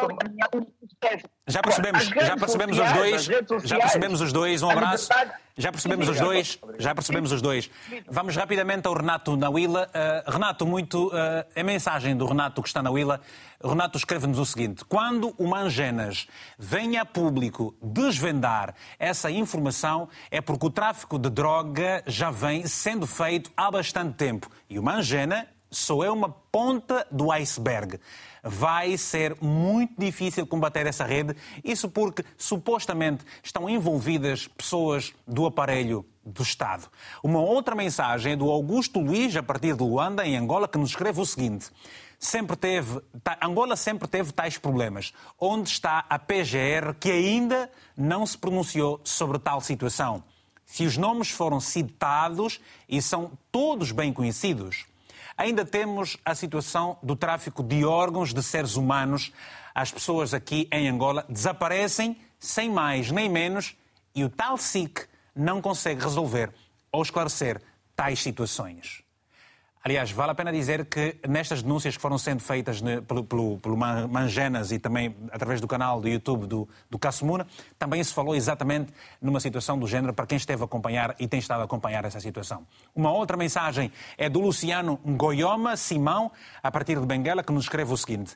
[1.47, 3.25] já percebemos, já percebemos os dois,
[3.63, 5.09] já percebemos os dois, um abraço.
[5.59, 7.69] Já percebemos os dois, já percebemos os dois.
[8.07, 9.89] Vamos rapidamente ao Renato na Willa.
[9.89, 11.11] Uh, Renato, muito, uh,
[11.55, 13.19] a mensagem do Renato que está na Willa.
[13.63, 16.27] Renato escreve-nos o seguinte: quando o Mangenas
[16.59, 20.86] vem a público desvendar essa informação, é porque o tráfico
[21.19, 24.49] de droga já vem sendo feito há bastante tempo.
[24.69, 27.99] E o Mangena só é uma ponta do iceberg.
[28.41, 36.05] Vai ser muito difícil combater essa rede, isso porque supostamente estão envolvidas pessoas do aparelho
[36.25, 36.87] do Estado.
[37.21, 40.91] Uma outra mensagem é do Augusto Luiz, a partir de Luanda, em Angola, que nos
[40.91, 41.69] escreve o seguinte:
[42.17, 43.01] sempre teve,
[43.41, 45.13] Angola sempre teve tais problemas.
[45.39, 50.23] Onde está a PGR que ainda não se pronunciou sobre tal situação?
[50.67, 54.85] Se os nomes foram citados e são todos bem conhecidos,
[55.37, 59.31] ainda temos a situação do tráfico de órgãos de seres humanos.
[59.73, 63.75] As pessoas aqui em Angola desaparecem sem mais nem menos
[64.13, 66.53] e o tal SIC não consegue resolver
[66.91, 67.61] ou esclarecer
[67.95, 69.06] tais situações.
[69.87, 73.77] Aliás, vale a pena dizer que nestas denúncias que foram sendo feitas pelo, pelo, pelo
[73.77, 77.47] Mangenas e também através do canal do YouTube do, do Cassumuna,
[77.79, 81.39] também se falou exatamente numa situação do género para quem esteve a acompanhar e tem
[81.39, 82.67] estado a acompanhar essa situação.
[82.93, 87.93] Uma outra mensagem é do Luciano Ngoyoma Simão, a partir de Benguela, que nos escreve
[87.93, 88.35] o seguinte.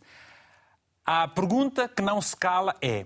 [1.06, 3.06] A pergunta que não se cala é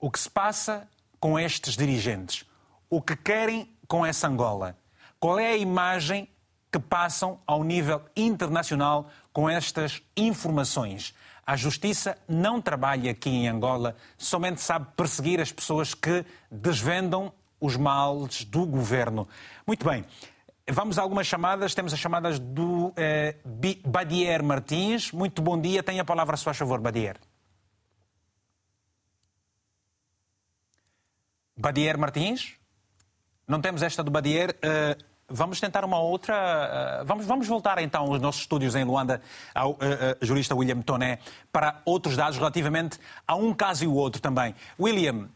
[0.00, 0.88] o que se passa
[1.20, 2.46] com estes dirigentes?
[2.88, 4.78] O que querem com essa Angola?
[5.20, 6.26] Qual é a imagem
[6.72, 11.14] que passam ao nível internacional com estas informações.
[11.44, 17.76] A justiça não trabalha aqui em Angola, somente sabe perseguir as pessoas que desvendam os
[17.76, 19.28] males do governo.
[19.66, 20.04] Muito bem.
[20.70, 21.74] Vamos a algumas chamadas.
[21.74, 23.36] Temos as chamadas do eh,
[23.84, 25.12] Badier Martins.
[25.12, 25.82] Muito bom dia.
[25.82, 27.16] Tenha a palavra, se faz favor, Badier.
[31.56, 32.54] Badier Martins?
[33.46, 34.56] Não temos esta do Badier.
[34.56, 37.00] Uh, Vamos tentar uma outra.
[37.02, 39.22] Uh, vamos, vamos voltar então aos nossos estúdios em Luanda,
[39.54, 39.78] ao uh, uh,
[40.20, 41.18] jurista William Toné,
[41.50, 44.54] para outros dados relativamente a um caso e o outro também.
[44.78, 45.28] William,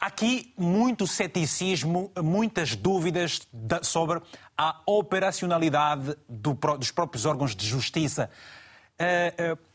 [0.00, 3.46] há aqui muito ceticismo, muitas dúvidas
[3.82, 4.20] sobre
[4.56, 8.30] a operacionalidade do, dos próprios órgãos de justiça.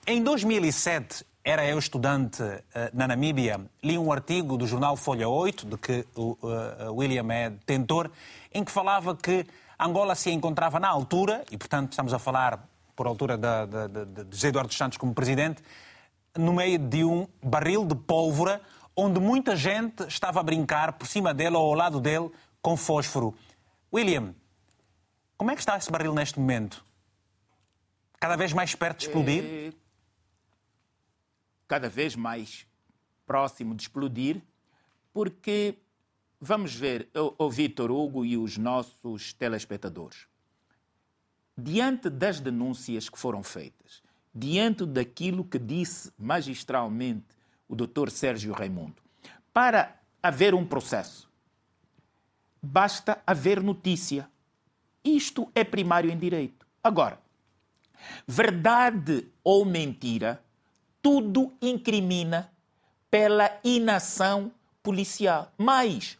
[0.05, 2.59] em 2007, era eu estudante uh,
[2.93, 7.49] na Namíbia, li um artigo do jornal Folha 8, de que o uh, William é
[7.49, 8.11] detentor,
[8.53, 9.45] em que falava que
[9.79, 12.67] Angola se encontrava na altura, e portanto estamos a falar
[12.97, 15.63] por altura de José Eduardo Santos como presidente,
[16.37, 18.61] no meio de um barril de pólvora
[18.93, 22.29] onde muita gente estava a brincar por cima dele ou ao lado dele
[22.61, 23.33] com fósforo.
[23.93, 24.35] William,
[25.37, 26.83] como é que está esse barril neste momento?
[28.19, 29.43] Cada vez mais perto de explodir?
[29.45, 29.86] É
[31.67, 32.65] cada vez mais
[33.25, 34.41] próximo de explodir,
[35.13, 35.77] porque
[36.39, 40.27] vamos ver, o Vitor Hugo e os nossos telespectadores.
[41.57, 44.03] Diante das denúncias que foram feitas,
[44.33, 47.25] diante daquilo que disse magistralmente
[47.67, 48.09] o Dr.
[48.09, 49.01] Sérgio Raimundo,
[49.51, 51.29] para haver um processo,
[52.61, 54.29] basta haver notícia.
[55.03, 56.67] Isto é primário em direito.
[56.83, 57.19] Agora,
[58.27, 60.43] verdade ou mentira
[61.07, 62.51] tudo incrimina
[63.09, 64.51] pela inação
[64.83, 65.53] policial.
[65.57, 66.17] Mas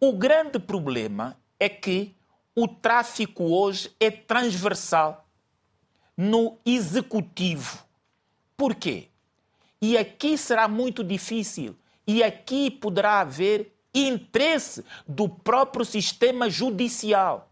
[0.00, 2.12] o grande problema é que
[2.52, 5.28] o tráfico hoje é transversal
[6.16, 7.84] no executivo.
[8.56, 9.10] Por quê?
[9.80, 17.48] E aqui será muito difícil, e aqui poderá haver interesse do próprio sistema judicial.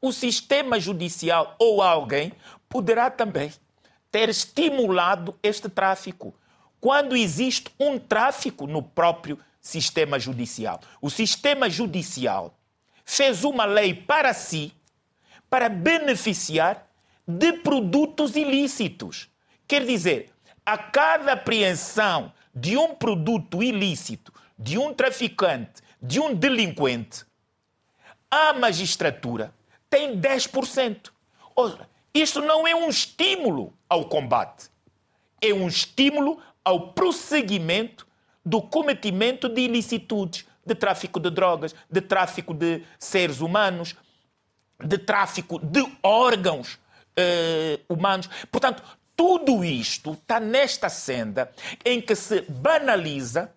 [0.00, 2.32] O sistema judicial ou alguém
[2.68, 3.50] poderá também
[4.12, 6.34] ter estimulado este tráfico.
[6.80, 10.80] Quando existe um tráfico no próprio sistema judicial.
[11.00, 12.58] O sistema judicial
[13.04, 14.72] fez uma lei para si
[15.48, 16.88] para beneficiar
[17.26, 19.28] de produtos ilícitos.
[19.68, 20.30] Quer dizer,
[20.66, 27.24] a cada apreensão de um produto ilícito, de um traficante, de um delinquente,
[28.30, 29.54] a magistratura
[29.88, 31.10] tem 10%.
[31.54, 34.70] Ora, isto não é um estímulo ao combate,
[35.38, 38.06] é um estímulo ao prosseguimento
[38.42, 40.46] do cometimento de ilicitudes.
[40.64, 43.96] de tráfico de drogas, de tráfico de seres humanos,
[44.78, 46.78] de tráfico de órgãos
[47.16, 48.30] eh, humanos.
[48.48, 48.80] Portanto,
[49.16, 51.50] tudo isto está nesta senda
[51.84, 53.52] em que se banaliza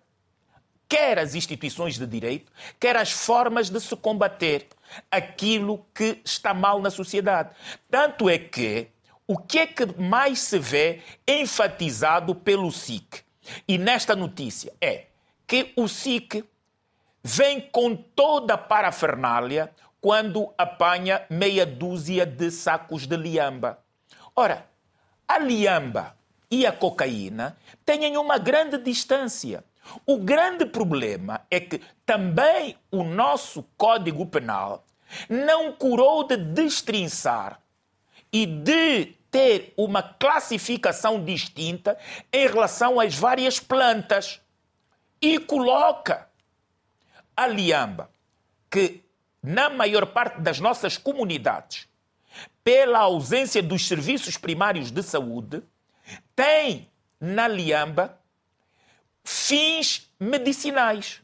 [0.88, 4.66] quer as instituições de direito, quer as formas de se combater
[5.08, 7.50] aquilo que está mal na sociedade.
[7.88, 8.88] Tanto é que
[9.26, 13.24] o que é que mais se vê enfatizado pelo SIC
[13.66, 15.06] e nesta notícia é
[15.46, 16.44] que o SIC
[17.22, 23.78] vem com toda a parafernália quando apanha meia dúzia de sacos de liamba.
[24.34, 24.68] Ora,
[25.26, 26.16] a liamba
[26.48, 29.64] e a cocaína têm uma grande distância.
[30.04, 34.84] O grande problema é que também o nosso Código Penal
[35.28, 37.60] não curou de destrinçar
[38.32, 41.98] e de ter uma classificação distinta
[42.32, 44.40] em relação às várias plantas
[45.20, 46.28] e coloca
[47.36, 48.10] a liamba,
[48.70, 49.02] que
[49.42, 51.88] na maior parte das nossas comunidades,
[52.64, 55.62] pela ausência dos serviços primários de saúde,
[56.34, 58.18] tem na liamba
[59.24, 61.20] fins medicinais.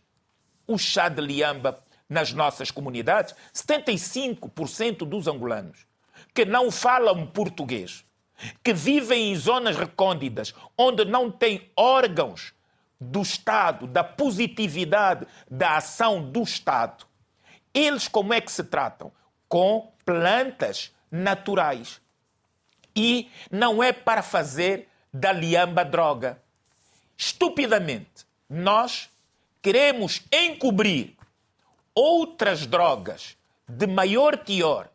[0.67, 5.87] O chá de liamba nas nossas comunidades, 75% dos angolanos
[6.35, 8.05] que não falam português,
[8.62, 12.53] que vivem em zonas recônditas, onde não têm órgãos
[13.01, 17.05] do Estado, da positividade da ação do Estado,
[17.74, 19.11] eles como é que se tratam?
[19.49, 22.01] Com plantas naturais.
[22.95, 26.41] E não é para fazer da liamba droga.
[27.16, 29.09] Estupidamente, nós
[29.61, 31.16] queremos encobrir
[31.95, 33.37] outras drogas
[33.68, 34.89] de maior teor,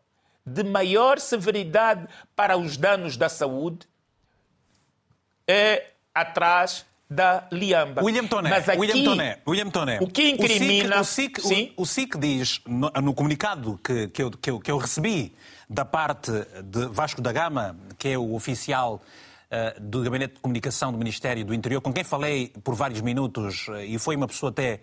[0.47, 3.79] de maior severidade para os danos da saúde,
[5.45, 8.03] é atrás da liamba.
[8.03, 9.99] William Toné, Mas aqui, William Toné, William Toné.
[10.01, 10.99] o que incrimina...
[10.99, 14.49] O SIC, o SIC, o, o SIC diz, no, no comunicado que, que, eu, que,
[14.49, 15.33] eu, que eu recebi
[15.69, 16.31] da parte
[16.63, 19.01] de Vasco da Gama, que é o oficial
[19.51, 23.67] uh, do Gabinete de Comunicação do Ministério do Interior, com quem falei por vários minutos,
[23.67, 24.81] uh, e foi uma pessoa até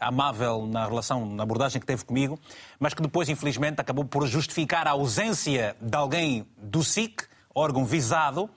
[0.00, 2.38] amável na relação, na abordagem que teve comigo,
[2.78, 8.48] mas que depois, infelizmente, acabou por justificar a ausência de alguém do SIC, órgão visado,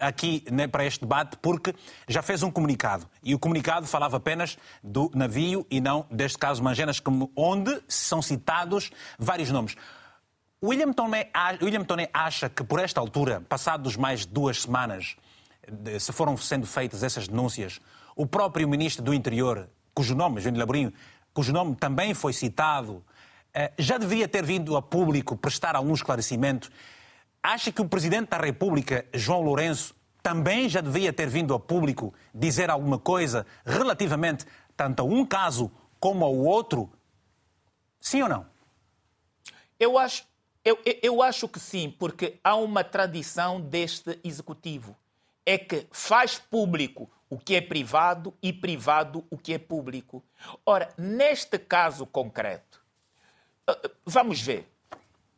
[0.00, 1.74] aqui né, para este debate, porque
[2.08, 3.06] já fez um comunicado.
[3.22, 7.00] E o comunicado falava apenas do navio e não deste caso Mangenas,
[7.36, 9.76] onde são citados vários nomes.
[10.64, 11.30] William Toné,
[11.62, 15.14] William Toné acha que, por esta altura, passados mais duas semanas,
[16.00, 17.78] se foram sendo feitas essas denúncias,
[18.16, 20.92] o próprio ministro do Interior, cujo nome, João Labrinho,
[21.32, 23.02] cujo nome também foi citado,
[23.52, 26.70] eh, já devia ter vindo a público prestar algum esclarecimento
[27.48, 32.12] Acha que o Presidente da República, João Lourenço, também já devia ter vindo a público
[32.34, 34.44] dizer alguma coisa relativamente
[34.76, 35.70] tanto a um caso
[36.00, 36.90] como ao outro?
[38.00, 38.46] Sim ou não?
[39.78, 40.24] Eu acho,
[40.64, 44.96] eu, eu acho que sim, porque há uma tradição deste executivo.
[45.46, 50.24] É que faz público o que é privado e privado o que é público.
[50.64, 52.80] Ora, neste caso concreto,
[53.68, 54.68] eh, eh, vamos ver.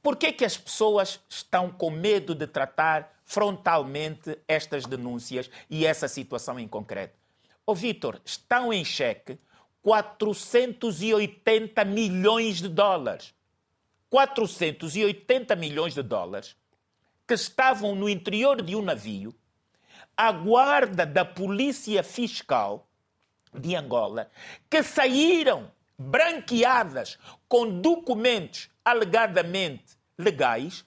[0.03, 6.09] Por que, que as pessoas estão com medo de tratar frontalmente estas denúncias e essa
[6.09, 7.19] situação em concreto?
[7.67, 9.39] Ô Vitor, estão em xeque
[9.83, 13.35] 480 milhões de dólares.
[14.11, 16.57] 480 milhões de dólares
[17.27, 19.35] que estavam no interior de um navio,
[20.19, 22.89] à guarda da Polícia Fiscal
[23.55, 24.29] de Angola,
[24.69, 27.17] que saíram branqueadas
[27.49, 30.85] com documentos alegadamente legais,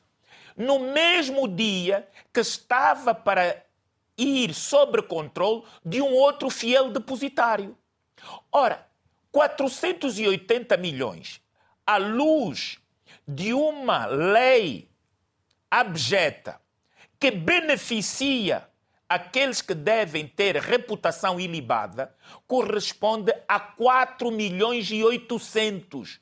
[0.57, 3.65] no mesmo dia que estava para
[4.17, 7.77] ir sob controle de um outro fiel depositário.
[8.51, 8.85] Ora,
[9.31, 11.41] 480 milhões
[11.87, 12.79] à luz
[13.25, 14.89] de uma lei
[15.69, 16.59] abjeta
[17.17, 18.67] que beneficia
[19.11, 22.15] aqueles que devem ter reputação ilibada,
[22.47, 26.21] corresponde a 4 milhões e 800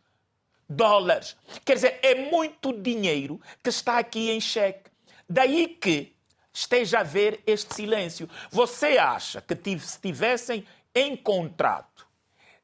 [0.67, 1.37] dólares.
[1.63, 4.89] Quer dizer, é muito dinheiro que está aqui em cheque.
[5.29, 6.15] Daí que
[6.51, 8.27] esteja a ver este silêncio.
[8.49, 10.65] Você acha que se tivessem
[10.95, 12.07] encontrado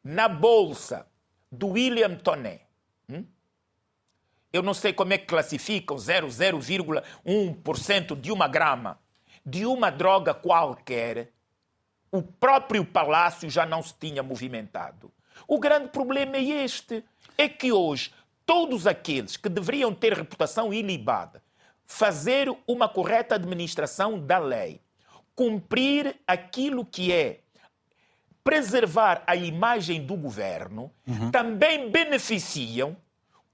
[0.03, 1.05] na bolsa
[1.51, 2.61] do William Toné,
[3.07, 3.23] hum?
[4.51, 9.04] eu não sei como é que classificam 0,1% de uma grama
[9.45, 11.31] de uma droga qualquer,
[12.11, 15.11] o próprio palácio já não se tinha movimentado.
[15.47, 17.03] O grande problema é este
[17.37, 18.11] é que hoje
[18.45, 21.43] todos aqueles que deveriam ter reputação ilibada,
[21.85, 24.81] fazer uma correta administração da lei,
[25.35, 27.41] cumprir aquilo que é
[28.43, 31.31] preservar a imagem do governo, uhum.
[31.31, 32.95] também beneficiam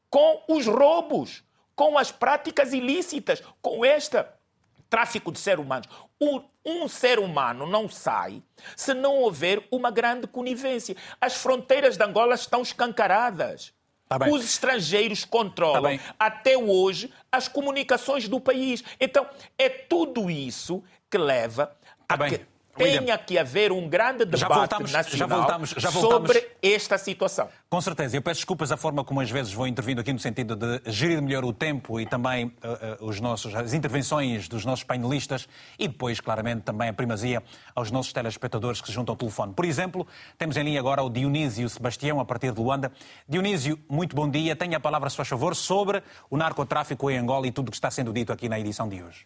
[0.10, 4.24] com os roubos, com as práticas ilícitas, com este
[4.92, 5.88] tráfico de seres humanos.
[6.64, 8.44] Um ser humano não sai
[8.76, 10.96] se não houver uma grande conivência.
[11.20, 13.74] As fronteiras de Angola estão escancaradas.
[14.08, 18.84] Tá Os estrangeiros controlam tá até hoje as comunicações do país.
[19.00, 19.26] Então,
[19.58, 21.68] é tudo isso que leva
[22.06, 22.30] tá a bem.
[22.30, 22.46] que
[22.76, 26.32] tenha que haver um grande debate voltamos, nacional já voltamos, já voltamos.
[26.32, 27.50] sobre esta situação.
[27.70, 28.18] Com certeza.
[28.18, 31.22] Eu peço desculpas a forma como às vezes vou intervindo aqui no sentido de gerir
[31.22, 35.48] melhor o tempo e também uh, uh, os nossos, as intervenções dos nossos painelistas
[35.78, 37.44] e depois, claramente, também a primazia
[37.76, 39.54] aos nossos telespectadores que se juntam ao telefone.
[39.54, 40.08] Por exemplo,
[40.38, 42.92] temos em linha agora o Dionísio Sebastião, a partir de Luanda.
[43.28, 44.56] Dionísio, muito bom dia.
[44.56, 47.78] Tenha a palavra, se faz favor, sobre o narcotráfico em Angola e tudo o que
[47.78, 49.26] está sendo dito aqui na edição de hoje.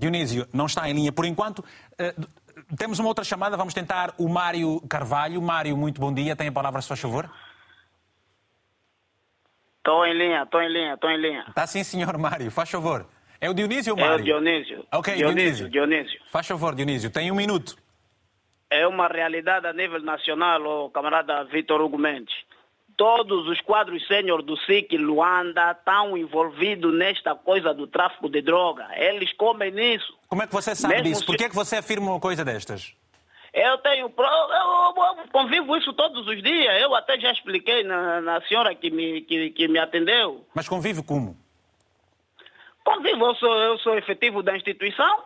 [0.00, 1.60] Dionísio não está em linha por enquanto.
[1.60, 5.40] Uh, temos uma outra chamada, vamos tentar o Mário Carvalho.
[5.42, 6.34] Mário, muito bom dia.
[6.34, 7.30] Tem a palavra, se faz favor.
[9.78, 11.44] Estou em linha, estou em linha, estou em linha.
[11.48, 13.06] Está sim, senhor Mário, faz favor.
[13.40, 14.18] É o Dionísio Mário?
[14.18, 14.86] É o Dionísio.
[14.92, 15.68] Ok, Dionísio.
[15.68, 15.70] Dionísio.
[15.70, 16.20] Dionísio.
[16.30, 17.76] Faz favor, Dionísio, tem um minuto.
[18.70, 22.34] É uma realidade a nível nacional, o camarada Vitor Hugo Mendes
[23.00, 28.86] todos os quadros sênior do SIC Luanda estão envolvidos nesta coisa do tráfico de droga.
[28.94, 30.14] Eles comem nisso.
[30.28, 31.24] Como é que você sabe Mesmo disso?
[31.24, 32.94] Por que, é que você afirma uma coisa destas?
[33.54, 34.12] Eu tenho.
[34.14, 36.78] Eu, convivo isso todos os dias.
[36.82, 40.44] Eu até já expliquei na, na senhora que me, que, que me atendeu.
[40.54, 41.34] Mas convive como?
[42.84, 45.24] Convivo, eu sou, eu sou efetivo da instituição.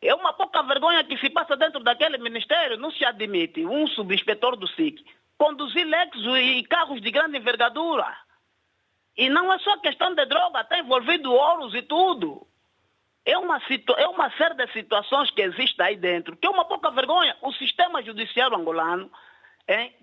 [0.00, 2.76] É uma pouca vergonha que se passa dentro daquele ministério.
[2.76, 5.04] Não se admite um subinspetor do SIC
[5.38, 8.16] conduzir Lexus e carros de grande envergadura.
[9.16, 12.46] E não é só questão de droga, está envolvido ouros e tudo.
[13.24, 13.60] É uma,
[13.96, 17.36] é uma série de situações que existe aí dentro, que é uma pouca vergonha.
[17.42, 19.10] O sistema judiciário angolano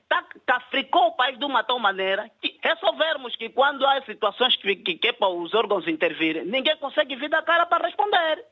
[0.09, 4.75] tá, cafricou o país de uma tal maneira que resolvermos que quando há situações que,
[4.75, 8.43] que, que é para os órgãos intervirem, ninguém consegue vir da cara para responder.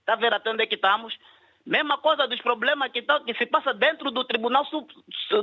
[0.00, 1.16] Está a ver até onde é que estamos?
[1.66, 4.64] Mesma coisa dos problemas que, tá, que se passa dentro do Tribunal,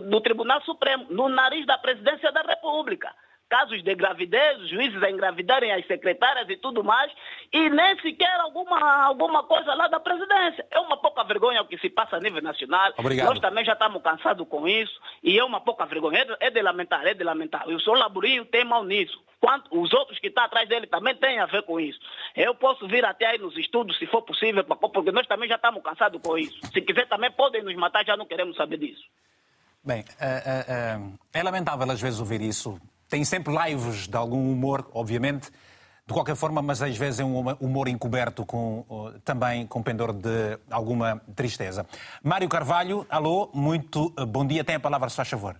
[0.10, 3.14] do Tribunal Supremo, no nariz da Presidência da República
[3.50, 7.12] casos de gravidez, os juízes a engravidarem as secretárias e tudo mais,
[7.52, 10.66] e nem sequer alguma, alguma coisa lá da presidência.
[10.72, 12.94] É uma pouca vergonha o que se passa a nível nacional.
[12.98, 13.28] Obrigado.
[13.28, 16.20] Nós também já estamos cansados com isso, e é uma pouca vergonha.
[16.20, 17.64] É de, é de lamentar, é de lamentar.
[17.68, 19.22] E o senhor Laburinho tem mal nisso.
[19.40, 22.00] Quanto, os outros que estão atrás dele também têm a ver com isso.
[22.36, 25.84] Eu posso vir até aí nos estudos, se for possível, porque nós também já estamos
[25.84, 26.60] cansados com isso.
[26.74, 29.04] Se quiser também podem nos matar, já não queremos saber disso.
[29.84, 30.98] Bem, é,
[31.36, 32.78] é, é lamentável às vezes ouvir isso,
[33.10, 35.50] tem sempre lives de algum humor, obviamente,
[36.06, 40.58] de qualquer forma, mas às vezes é um humor encoberto com, também com pendor de
[40.72, 41.86] alguma tristeza.
[42.24, 44.64] Mário Carvalho, alô, muito eh, bom dia.
[44.64, 45.58] Tem a palavra, se faz favor.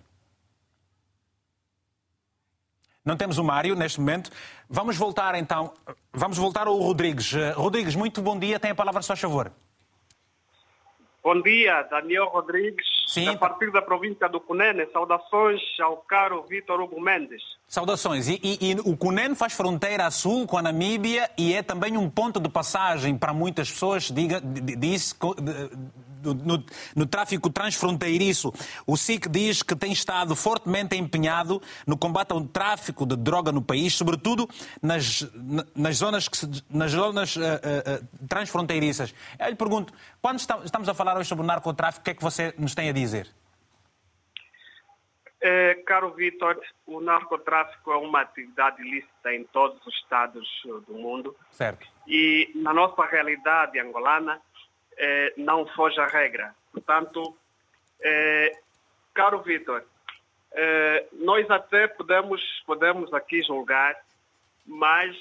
[3.04, 4.30] Não temos o Mário neste momento.
[4.68, 5.72] Vamos voltar então.
[6.12, 7.34] Vamos voltar ao Rodrigues.
[7.34, 8.58] Eh, Rodrigues, muito bom dia.
[8.58, 9.52] Tem a palavra, se faz favor.
[11.22, 13.26] Bom dia, Daniel Rodrigues, Sim.
[13.26, 14.86] a partir da província do Cunene.
[14.92, 17.42] Saudações ao caro Vitor Hugo Mendes.
[17.66, 18.28] Saudações.
[18.28, 21.96] E, e, e, o Cunene faz fronteira a sul com a Namíbia e é também
[21.96, 25.16] um ponto de passagem para muitas pessoas, diga, diz,
[26.22, 26.64] no,
[26.96, 28.52] no, tráfico transfronteiriço.
[28.86, 33.62] O SIC diz que tem estado fortemente empenhado no combate ao tráfico de droga no
[33.62, 34.48] país, sobretudo
[34.82, 35.28] nas,
[35.74, 36.38] nas zonas, que,
[36.70, 39.14] nas zonas uh, uh, transfronteiriças.
[39.38, 42.22] Eu lhe pergunto, quando estamos a falar hoje sobre o narcotráfico, o que é que
[42.22, 43.28] você nos tem a dizer?
[45.40, 50.48] É, caro Vitor, o narcotráfico é uma atividade ilícita em todos os estados
[50.86, 51.36] do mundo.
[51.52, 51.86] Certo.
[52.06, 54.40] E na nossa realidade angolana,
[54.98, 56.54] eh, não foge à regra.
[56.72, 57.36] Portanto,
[58.00, 58.52] eh,
[59.14, 59.82] caro Vitor,
[60.52, 63.96] eh, nós até podemos, podemos aqui julgar,
[64.66, 65.16] mas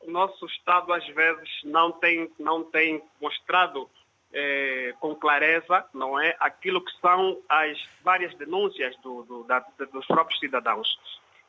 [0.00, 3.90] o nosso Estado às vezes não tem, não tem mostrado
[5.00, 9.58] com clareza, não é, aquilo que são as várias denúncias do, do, da,
[9.92, 10.88] dos próprios cidadãos.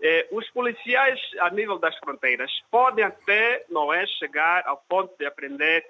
[0.04, 5.28] Eh, os policiais a nível das fronteiras podem até, não é, chegar ao ponto de
[5.28, 5.86] aprender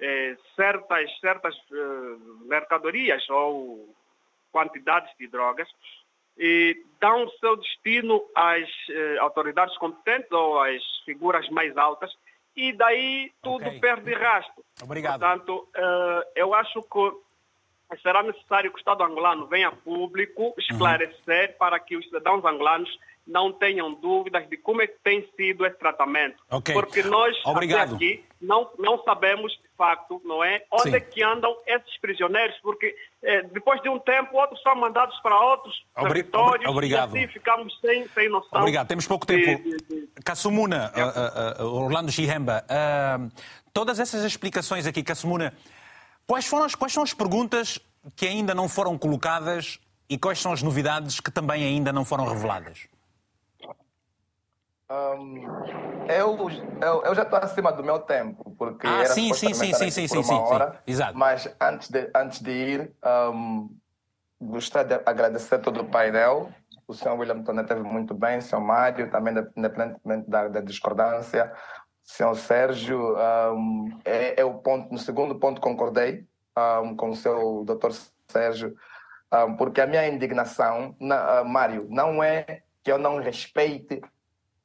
[0.00, 3.94] eh, certas, certas eh, mercadorias ou
[4.50, 5.68] quantidades de drogas
[6.38, 12.10] e dão o seu destino às eh, autoridades competentes ou às figuras mais altas
[12.56, 13.80] e daí tudo okay.
[13.80, 14.64] perde rastro.
[14.82, 15.20] Obrigado.
[15.20, 21.50] Portanto, eh, eu acho que será necessário que o Estado angolano venha a público esclarecer
[21.50, 21.56] uhum.
[21.58, 22.90] para que os cidadãos angolanos
[23.26, 26.36] não tenham dúvidas de como é que tem sido esse tratamento.
[26.50, 26.74] Okay.
[26.74, 27.94] Porque nós, Obrigado.
[27.94, 30.64] aqui, não, não sabemos de facto, não é?
[30.70, 30.96] Onde Sim.
[30.96, 35.38] é que andam esses prisioneiros, porque eh, depois de um tempo outros são mandados para
[35.38, 37.16] outros Obri- territórios obrigado.
[37.16, 38.60] e assim ficamos sem, sem noção.
[38.60, 39.62] Obrigado, temos pouco tempo.
[39.62, 43.30] de- de- Kassumuna, uh, uh, uh, Orlando Chihemba, uh,
[43.72, 45.54] todas essas explicações aqui, Kassumuna,
[46.26, 47.78] quais, foram as, quais são as perguntas
[48.16, 52.26] que ainda não foram colocadas e quais são as novidades que também ainda não foram
[52.26, 52.88] reveladas?
[54.90, 55.44] Hum,
[56.08, 56.36] eu,
[56.82, 59.90] eu, eu já estou acima do meu tempo, porque Ah, era sim, sim, sim, sim,
[59.90, 60.78] sim, sim, uma sim, hora, sim.
[60.88, 61.16] Exato.
[61.16, 62.92] Mas antes de, antes de ir,
[63.32, 63.70] hum,
[64.40, 66.50] gostaria de agradecer todo o painel.
[66.88, 71.52] O senhor William Tonet esteve muito bem, o senhor Mário, também independentemente da, da discordância.
[72.04, 73.14] O senhor Sérgio,
[73.54, 76.26] hum, é, é o ponto, no segundo ponto concordei
[76.96, 77.92] com o seu doutor
[78.28, 78.74] Sérgio,
[79.56, 84.00] porque a minha indignação, na, ah, Mário, não é que eu não respeite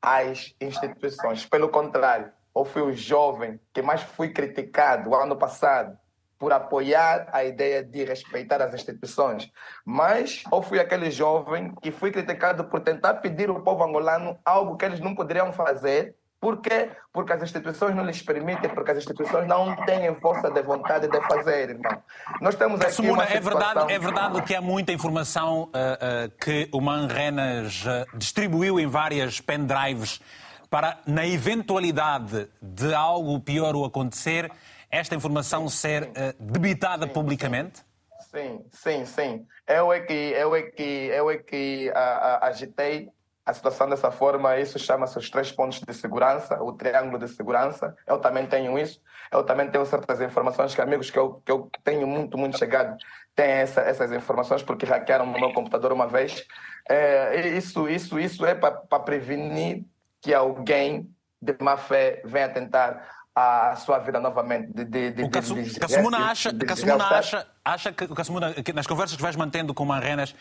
[0.05, 1.47] as instituições.
[1.47, 5.97] Pelo contrário, eu fui o jovem que mais fui criticado ano passado
[6.37, 9.51] por apoiar a ideia de respeitar as instituições.
[9.83, 14.77] Mas eu fui aquele jovem que fui criticado por tentar pedir ao povo angolano algo
[14.77, 16.15] que eles não poderiam fazer.
[16.45, 16.91] Por quê?
[17.11, 21.19] Porque as instituições não lhes permitem, porque as instituições não têm força de vontade de
[21.21, 22.03] fazer, irmão.
[22.39, 23.89] Nós temos aqui Kassumuna, uma é verdade, situação...
[23.89, 29.41] é verdade que há muita informação uh, uh, que o Manrenas uh, distribuiu em várias
[29.41, 30.21] pendrives
[30.69, 34.51] para, na eventualidade de algo pior o acontecer,
[34.91, 37.81] esta informação ser debitada publicamente?
[38.29, 39.47] Sim, sim, sim.
[39.67, 43.09] Eu é que, eu é que, eu é que a, a, agitei
[43.45, 44.57] a situação dessa forma.
[44.57, 47.95] Isso chama-se os três pontos de segurança, o triângulo de segurança.
[48.07, 48.99] Eu também tenho isso.
[49.31, 52.95] Eu também tenho certas informações que amigos que eu, que eu tenho muito, muito chegado
[53.35, 56.43] têm essa, essas informações porque hackearam no meu computador uma vez.
[56.87, 59.83] É, isso, isso, isso é para prevenir
[60.21, 61.09] que alguém
[61.41, 64.71] de má fé venha tentar a sua vida novamente.
[64.73, 68.53] De, de, de, O Kassumuna de- acha, de- de- Kassumuna de- acha, acha que, Kassumuna,
[68.53, 70.33] que nas conversas que vais mantendo com Manrenas,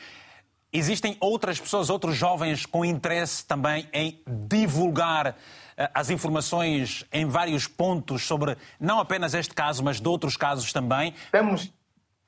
[0.79, 5.37] existem outras pessoas, outros jovens com interesse também em divulgar
[5.77, 10.73] eh, as informações em vários pontos sobre não apenas este caso, mas de outros casos
[10.73, 11.15] também.
[11.31, 11.73] temos,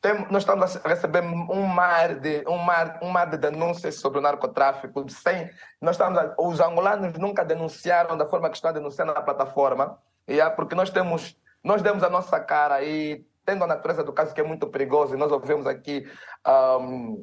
[0.01, 4.19] temos nós estamos a receber um mar de um mar, um mar de denúncias sobre
[4.21, 5.51] o narcotráfico 100
[5.83, 9.99] nós estamos a- os angolanos nunca denunciaram da forma que estão a denunciar na plataforma
[10.29, 14.13] e é porque nós temos nós demos a nossa cara e tendo a natureza do
[14.13, 16.07] caso que é muito perigoso e nós ouvimos aqui
[16.45, 17.17] ahm,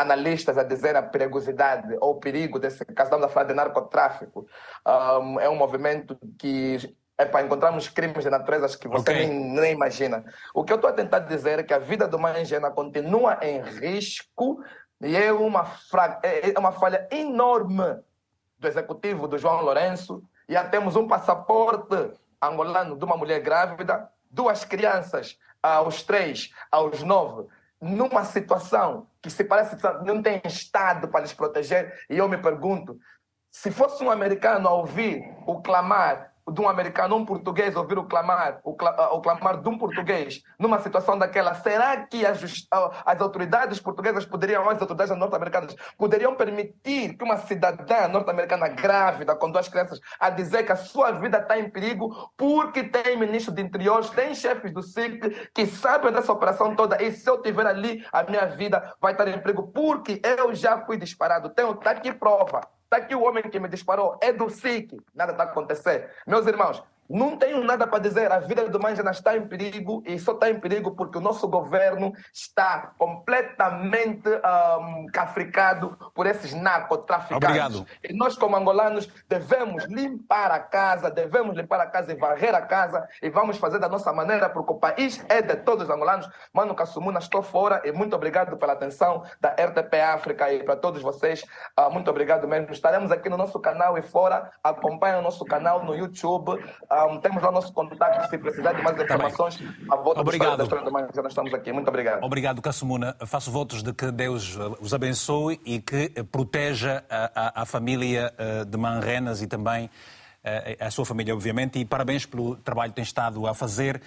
[0.00, 3.08] analistas a dizer a perigosidade ou o perigo desse caso.
[3.08, 4.46] Estamos a falar de narcotráfico.
[4.86, 9.26] Um, é um movimento que é para encontrarmos crimes de natureza que você Ok.
[9.26, 10.24] nem, nem imagina.
[10.54, 13.60] O que eu estou a tentar dizer é que a vida do Mangena continua em
[13.60, 14.62] risco
[15.00, 16.20] e é uma, fra...
[16.22, 17.98] é é uma falha enorme
[18.56, 20.22] do executivo do João Lourenço.
[20.48, 27.02] E já temos um passaporte angolano de uma mulher grávida, duas crianças aos três, aos
[27.02, 27.48] nove,
[27.80, 31.98] numa situação que se parece não tem Estado para lhes proteger.
[32.08, 32.98] E eu me pergunto,
[33.50, 38.04] se fosse um americano a ouvir o clamar de um americano, um português ouvir o
[38.04, 43.20] clamar, ah, o clamar de um português numa situação daquela, será que as, ah, as
[43.20, 49.50] autoridades portuguesas poderiam, ou as autoridades norte-americanas, poderiam permitir que uma cidadã norte-americana grávida com
[49.50, 53.62] duas crianças a dizer que a sua vida está em perigo porque tem ministro de
[53.62, 58.04] interiores, tem chefes do SIC que sabem dessa operação toda e se eu estiver ali,
[58.12, 61.50] a minha vida vai estar em perigo porque eu já fui disparado.
[61.50, 62.77] Tenho, tá aqui prova.
[62.88, 64.98] Está aqui o homem que me disparou, é do SIC.
[65.14, 66.10] Nada está a acontecer.
[66.26, 68.30] Meus irmãos, não tenho nada para dizer.
[68.30, 71.48] A vida do Manjana está em perigo e só está em perigo porque o nosso
[71.48, 77.48] governo está completamente um, cafricado por esses narcotraficantes.
[77.48, 77.86] Obrigado.
[78.04, 82.62] E nós, como angolanos, devemos limpar a casa, devemos limpar a casa e varrer a
[82.62, 86.28] casa e vamos fazer da nossa maneira porque o país é de todos os angolanos.
[86.52, 91.00] Mano Kassumuna, estou fora e muito obrigado pela atenção da RTP África e para todos
[91.00, 91.44] vocês.
[91.76, 92.72] Ah, muito obrigado mesmo.
[92.72, 94.50] Estaremos aqui no nosso canal e fora.
[94.62, 96.58] Acompanhem o nosso canal no YouTube.
[96.98, 99.62] Ah, temos lá o nosso contato se precisar de mais informações.
[99.90, 100.66] A volta Tá do Obrigado.
[100.68, 101.72] da Manjana, nós estamos aqui.
[101.72, 102.24] Muito obrigado.
[102.24, 103.14] Obrigado, Kassumuna.
[103.26, 108.64] Faço votos de que Deus os abençoe e que proteja a, a- a família eh,
[108.64, 109.88] de Manrenas e também
[110.42, 111.78] eh, a sua família, obviamente.
[111.78, 114.00] E parabéns pelo trabalho que tem estado a fazer.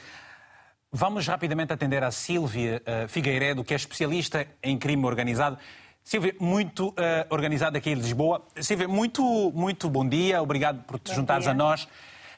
[0.92, 5.58] Vamos rapidamente atender a Sílvia eh, Figueiredo, que é especialista em crime organizado.
[6.04, 8.42] Silvia, muito eh, organizada aqui em Lisboa.
[8.60, 9.24] Silvia, muito,
[9.56, 10.42] muito bom dia.
[10.42, 11.88] Obrigado por te juntares a nós.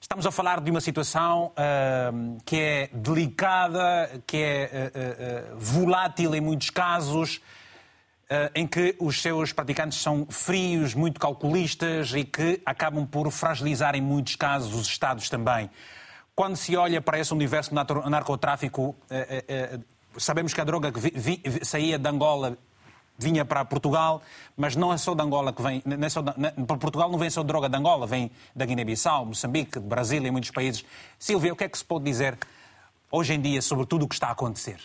[0.03, 2.11] Estamos a falar de uma situação eh,
[2.45, 7.41] que é delicada, que é eh, eh, volátil em muitos casos.
[8.55, 14.01] em que os seus praticantes são frios, muito calculistas e que acabam por fragilizar em
[14.01, 15.69] muitos casos os Estados também.
[16.34, 18.95] Quando se olha para esse universo do narcotráfico,
[20.17, 22.57] sabemos que a droga que saía de Angola
[23.18, 24.22] vinha para Portugal,
[24.57, 25.81] mas não é só de Angola que vem.
[25.85, 29.26] Não é só não, para Portugal não vem só droga de Angola, vem da Guiné-Bissau,
[29.26, 30.85] Moçambique, Brasília e muitos países.
[31.18, 32.38] Silvia, o que é que se pode dizer
[33.11, 34.80] hoje em dia sobre tudo o que está a acontecer?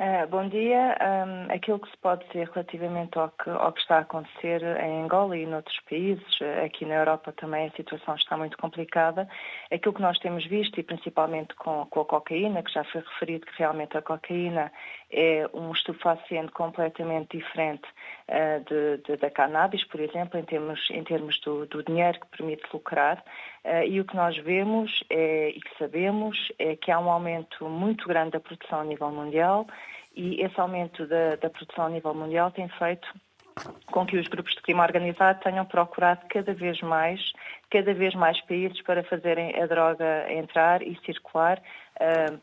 [0.00, 0.96] Uh, bom dia.
[1.02, 5.02] Um, aquilo que se pode dizer relativamente ao que, ao que, está a acontecer em
[5.02, 6.24] Angola e noutros países,
[6.64, 9.28] aqui na Europa também a situação está muito complicada.
[9.72, 13.44] Aquilo que nós temos visto, e principalmente com, com a cocaína, que já foi referido
[13.46, 14.70] que realmente a cocaína
[15.10, 17.88] é um estupefaciente completamente diferente
[18.28, 22.36] uh, de, de, da cannabis, por exemplo, em termos, em termos do, do dinheiro que
[22.36, 23.22] permite lucrar.
[23.64, 27.68] Uh, e o que nós vemos é, e que sabemos é que há um aumento
[27.68, 29.66] muito grande da produção a nível mundial
[30.14, 33.08] e esse aumento da, da produção a nível mundial tem feito
[33.90, 37.20] com que os grupos de crime organizado tenham procurado cada vez mais,
[37.70, 41.60] cada vez mais países para fazerem a droga entrar e circular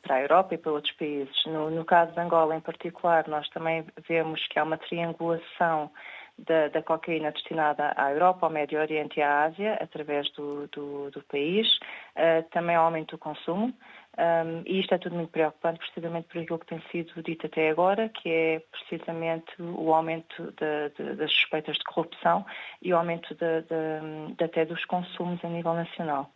[0.02, 1.36] para a Europa e para outros países.
[1.45, 5.90] No, no, caso de Angola, em particular, nós também vemos que há uma triangulação
[6.38, 11.10] da, da cocaína destinada à Europa, ao Médio Oriente e à Ásia, através do, do,
[11.11, 11.68] do país.
[12.15, 13.73] Uh, também aumento do consumo.
[14.18, 17.69] Um, e isto é tudo muito preocupante, precisamente por aquilo que tem sido dito até
[17.69, 22.45] agora, que é precisamente o aumento de, de, das suspeitas de corrupção
[22.82, 26.32] e o aumento de, até dos consumos a nível nacional.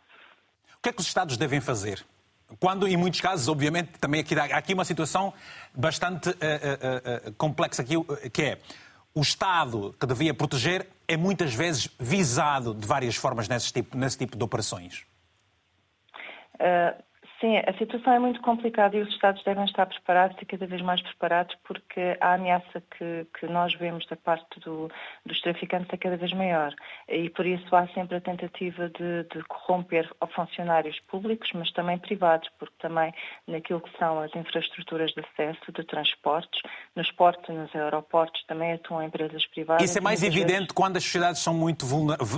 [0.78, 2.04] O que é que os Estados devem fazer?
[2.58, 5.32] Quando, em muitos casos, obviamente, também aqui, há aqui uma situação
[5.74, 7.94] bastante uh, uh, uh, complexa, aqui,
[8.32, 8.58] que é
[9.14, 14.16] o Estado que devia proteger é muitas vezes visado de várias formas nesse tipo, nesse
[14.18, 15.04] tipo de operações.
[17.40, 20.82] Sim, a situação é muito complicada e os Estados devem estar preparados e cada vez
[20.82, 24.90] mais preparados porque a ameaça que, que nós vemos da parte do,
[25.24, 26.74] dos traficantes é cada vez maior
[27.08, 32.46] e por isso há sempre a tentativa de, de corromper funcionários públicos, mas também privados,
[32.58, 33.12] porque também
[33.48, 36.60] naquilo que são as infraestruturas de acesso, de transportes,
[36.94, 39.82] nos portos, nos aeroportos também atuam empresas privadas.
[39.82, 40.72] Isso é mais evidente vezes...
[40.72, 41.86] quando as sociedades são muito,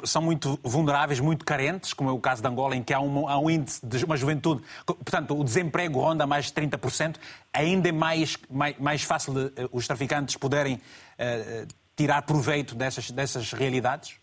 [0.05, 3.29] são muito vulneráveis, muito carentes, como é o caso de Angola, em que há um,
[3.29, 4.63] há um índice de uma juventude
[4.95, 7.17] portanto, o desemprego ronda mais de 30%,
[7.53, 13.11] ainda é mais, mais, mais fácil de, uh, os traficantes poderem uh, tirar proveito dessas,
[13.11, 14.21] dessas realidades?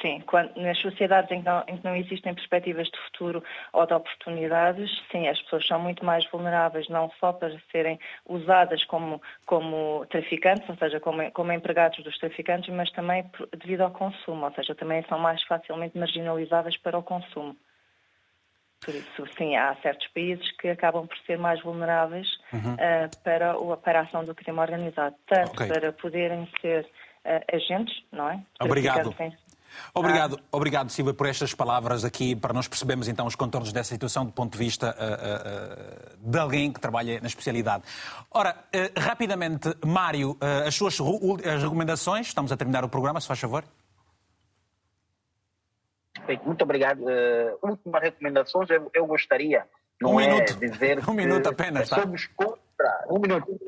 [0.00, 3.42] Sim, quando, nas sociedades em que, não, em que, não, existem perspectivas de futuro
[3.72, 8.84] ou de oportunidades, sim, as pessoas são muito mais vulneráveis, não só para serem usadas
[8.84, 13.24] como, como traficantes, ou seja, como, como empregados dos traficantes, mas também
[13.58, 17.56] devido ao consumo, ou seja, também são mais facilmente marginalizadas para o consumo.
[18.84, 22.74] Por isso, sim, há certos países que acabam por ser mais vulneráveis uhum.
[22.74, 25.66] uh, para, o, para a ação do crime organizado, tanto okay.
[25.66, 28.40] para poderem ser uh, agentes, não é?
[28.60, 29.14] Obrigado.
[29.94, 30.56] Obrigado, ah.
[30.56, 34.32] obrigado Silvia, por estas palavras aqui, para nós percebermos então os contornos dessa situação do
[34.32, 37.84] ponto de vista uh, uh, de alguém que trabalha na especialidade.
[38.30, 40.36] Ora, uh, rapidamente, Mário,
[40.66, 40.96] as suas
[41.44, 43.64] as recomendações, estamos a terminar o programa, se faz favor.
[46.44, 47.00] Muito obrigado.
[47.02, 49.66] Uh, últimas recomendações, eu, eu gostaria
[50.00, 50.56] não um é minuto.
[50.58, 51.96] dizer um minuto apenas, tá?
[51.96, 53.60] somos contra um minuto,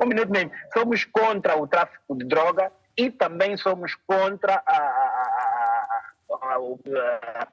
[0.00, 6.14] um minuto mesmo, somos contra o tráfico de droga e também somos contra a, a,
[6.30, 7.48] a,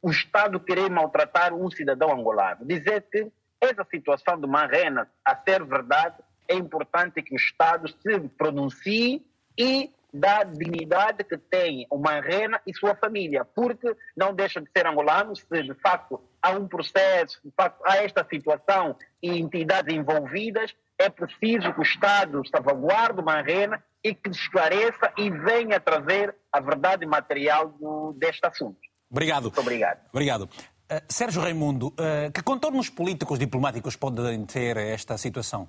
[0.00, 2.64] o Estado querer maltratar um cidadão angolano.
[2.64, 3.30] Dizer que
[3.60, 6.16] essa situação de Marrena, a ser verdade,
[6.48, 9.26] é importante que o Estado se pronuncie
[9.58, 14.86] e da dignidade que tem o Manrena e sua família, porque não deixa de ser
[14.86, 20.72] angolano se de facto há um processo, de facto há esta situação e entidades envolvidas,
[20.96, 26.60] é preciso que o Estado salvaguarde o Manrena e que esclareça e venha trazer a
[26.60, 28.78] verdade material do, deste assunto.
[29.10, 29.44] Obrigado.
[29.44, 30.00] Muito obrigado.
[30.12, 30.42] Obrigado.
[30.42, 35.68] Uh, Sérgio Raimundo, uh, que contornos políticos diplomáticos podem ter esta situação?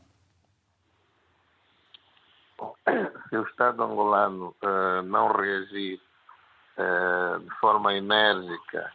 [3.30, 6.00] Se o Estado angolano uh, não reagir
[6.78, 8.92] uh, de forma enérgica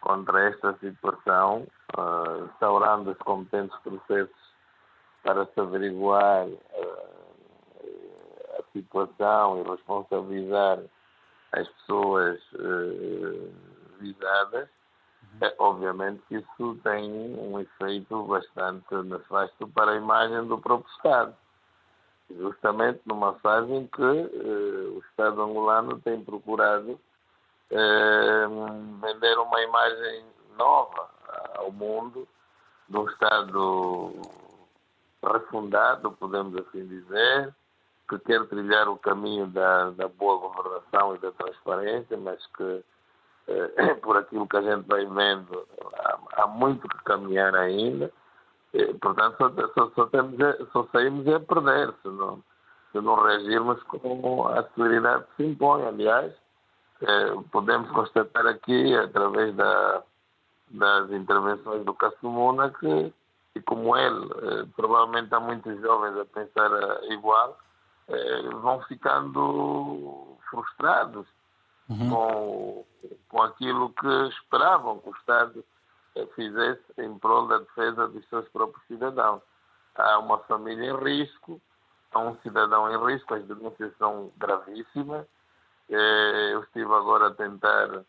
[0.00, 1.66] contra esta situação,
[1.96, 4.50] uh, instaurando os competentes processos
[5.22, 6.46] para se averiguar
[8.58, 10.78] a situação e responsabilizar
[11.52, 12.40] as pessoas
[13.98, 14.66] visadas,
[15.42, 21.36] é, obviamente que isso tem um efeito bastante nefasto para a imagem do próprio Estado
[22.38, 26.98] justamente numa fase em que eh, o Estado angolano tem procurado
[27.70, 28.46] eh,
[29.00, 30.24] vender uma imagem
[30.56, 31.08] nova
[31.56, 32.26] ao mundo
[32.88, 34.12] de um Estado
[35.22, 37.54] refundado, podemos assim dizer,
[38.08, 42.84] que quer trilhar o caminho da, da boa governação e da transparência, mas que
[43.48, 45.66] eh, por aquilo que a gente vai vendo,
[45.98, 48.12] há, há muito que caminhar ainda.
[48.74, 50.36] Eh, portanto, só, só, só, temos
[50.72, 52.42] só saímos a perder se não,
[52.92, 55.84] se não reagirmos com a celeridade que se impõe.
[55.86, 56.32] Aliás,
[57.02, 60.02] eh, podemos constatar aqui, através da,
[60.70, 63.12] das intervenções do Cassumuna, que,
[63.54, 67.58] e como ele, eh, provavelmente há muitos jovens a pensar eh, igual,
[68.08, 71.26] eh, vão ficando frustrados
[71.88, 72.10] uhum.
[72.10, 72.86] com,
[73.28, 75.64] com aquilo que esperavam que o Estado
[76.34, 79.42] fizesse em prol da defesa dos seus próprios cidadãos.
[79.94, 81.60] Há uma família em risco,
[82.12, 85.26] há um cidadão em risco, as denúncias são gravíssimas.
[85.88, 88.04] Eh, eu estive agora a tentar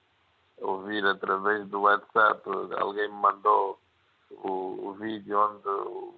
[0.57, 2.41] ouvir através do WhatsApp,
[2.77, 3.79] alguém me mandou
[4.29, 6.13] o, o vídeo onde o,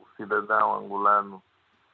[0.00, 1.42] o, cidadão angolano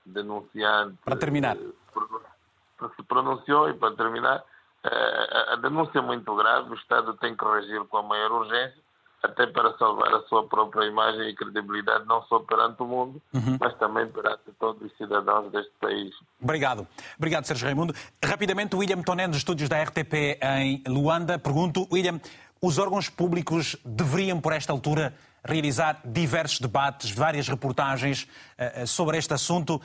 [0.04, 0.98] denunciante.
[1.04, 1.56] Para terminar.
[1.56, 4.44] Eh, se pronunciou e para terminar, eh,
[4.84, 8.82] a denúncia é muito grave, o Estado tem que reagir com a maior urgência,
[9.22, 13.56] até para salvar a sua própria imagem e credibilidade, não só perante o mundo, uhum.
[13.60, 16.12] mas também perante todos os cidadãos deste país.
[16.40, 16.86] Obrigado.
[17.16, 17.94] Obrigado, Sérgio Raimundo.
[18.22, 21.38] Rapidamente, William Toné, dos estúdios da RTP em Luanda.
[21.38, 22.20] Pergunto, William,
[22.60, 25.14] os órgãos públicos deveriam, por esta altura,
[25.44, 28.24] realizar diversos debates, várias reportagens
[28.58, 29.80] uh, sobre este assunto.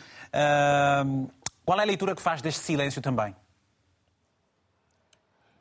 [1.64, 3.36] Qual é a leitura que faz deste silêncio também?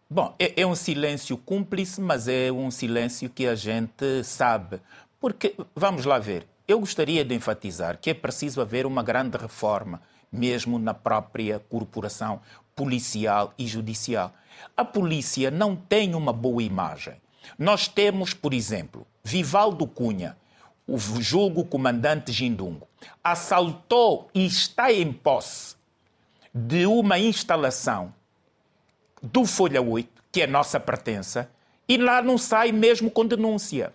[0.08, 4.80] Bom, é, é, um silêncio cúmplice, mas é um silêncio que a gente sabe.
[5.18, 10.00] Porque, vamos lá ver, eu gostaria de enfatizar que é preciso haver uma grande reforma,
[10.30, 12.40] mesmo na própria corporação
[12.76, 14.32] policial e judicial.
[14.76, 17.14] A polícia não tem uma boa imagem.
[17.58, 20.36] Nós temos, por exemplo, Vivaldo Cunha,
[20.86, 22.86] o julgo comandante Jindungo,
[23.24, 25.74] assaltou e está em posse
[26.54, 28.14] de uma instalação
[29.22, 31.51] do Folha 8, que é nossa pertença,
[31.88, 33.93] e lá não sai mesmo com denúncia.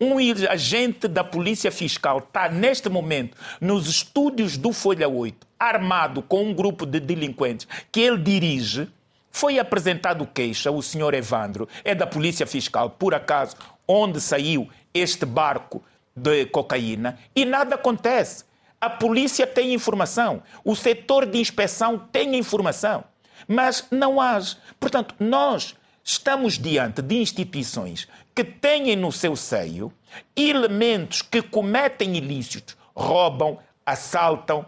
[0.00, 0.16] Um
[0.50, 6.54] agente da Polícia Fiscal está, neste momento, nos estúdios do Folha 8, armado com um
[6.54, 8.88] grupo de delinquentes que ele dirige.
[9.30, 15.24] Foi apresentado queixa, o senhor Evandro, é da Polícia Fiscal, por acaso, onde saiu este
[15.24, 15.82] barco
[16.16, 18.44] de cocaína, e nada acontece.
[18.80, 23.04] A polícia tem informação, o setor de inspeção tem informação
[23.46, 24.56] mas não age.
[24.78, 29.92] Portanto, nós estamos diante de instituições que têm no seu seio
[30.36, 34.66] elementos que cometem ilícitos, roubam, assaltam,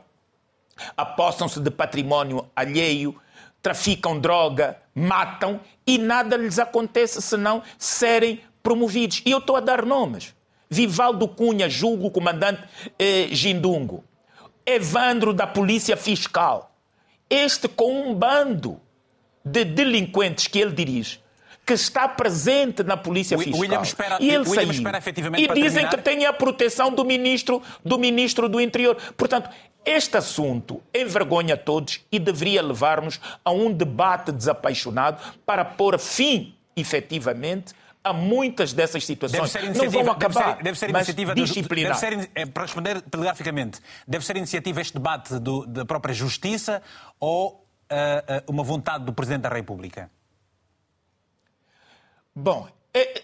[0.96, 3.18] apossam-se de património alheio,
[3.62, 9.22] traficam droga, matam e nada lhes acontece senão serem promovidos.
[9.24, 10.34] E eu estou a dar nomes.
[10.68, 12.62] Vivaldo Cunha, julgo comandante
[12.98, 14.05] eh, Gindungo.
[14.66, 16.73] Evandro da Polícia Fiscal
[17.35, 18.81] este com um bando
[19.44, 21.20] de delinquentes que ele dirige,
[21.66, 23.61] que está presente na Polícia Fiscal.
[23.61, 27.05] William espera, e ele William saiu, espera efetivamente e dizem que tem a proteção do
[27.05, 28.97] ministro, do ministro do Interior.
[29.16, 29.51] Portanto,
[29.85, 37.74] este assunto envergonha todos e deveria levar-nos a um debate desapaixonado para pôr fim, efetivamente,
[38.05, 39.55] a muitas dessas situações.
[39.74, 41.98] não vão acabar, deve ser, deve ser iniciativa disciplinar.
[41.98, 46.82] Deve ser, é, para responder telegraficamente, deve ser iniciativa este debate do, da própria Justiça
[47.18, 50.10] ou uh, uh, uma vontade do Presidente da República?
[52.36, 52.68] Bom,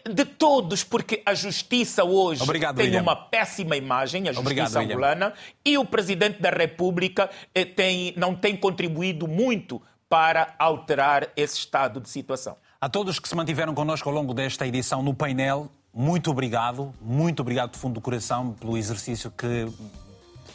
[0.05, 3.03] de todos, porque a justiça hoje Obrigado, tem William.
[3.03, 5.39] uma péssima imagem, a justiça Obrigado, angolana, William.
[5.65, 12.01] e o presidente da República eh, tem, não tem contribuído muito para alterar esse estado
[12.01, 12.57] de situação.
[12.83, 17.41] A todos que se mantiveram connosco ao longo desta edição no painel, muito obrigado, muito
[17.41, 19.71] obrigado de fundo do coração pelo exercício que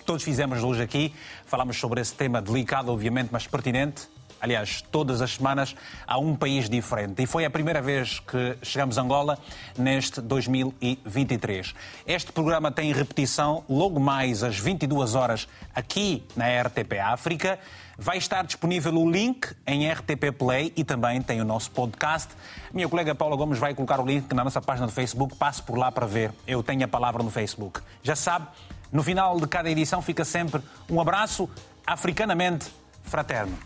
[0.08, 1.14] todos fizemos hoje aqui.
[1.46, 4.10] Falámos sobre esse tema delicado, obviamente, mas pertinente.
[4.42, 5.76] Aliás, todas as semanas
[6.08, 7.22] há um país diferente.
[7.22, 9.38] E foi a primeira vez que chegamos a Angola
[9.78, 11.76] neste 2023.
[12.08, 17.60] Este programa tem repetição logo mais às 22 horas aqui na RTP África.
[17.98, 22.30] Vai estar disponível o link em RTP Play e também tem o nosso podcast.
[22.74, 25.36] Minha colega Paula Gomes vai colocar o link na nossa página do Facebook.
[25.36, 26.32] Passe por lá para ver.
[26.46, 27.80] Eu tenho a palavra no Facebook.
[28.04, 28.48] Já sabe,
[28.92, 31.50] no final de cada edição fica sempre um abraço
[31.88, 32.72] africanamente
[33.04, 33.58] fraterno.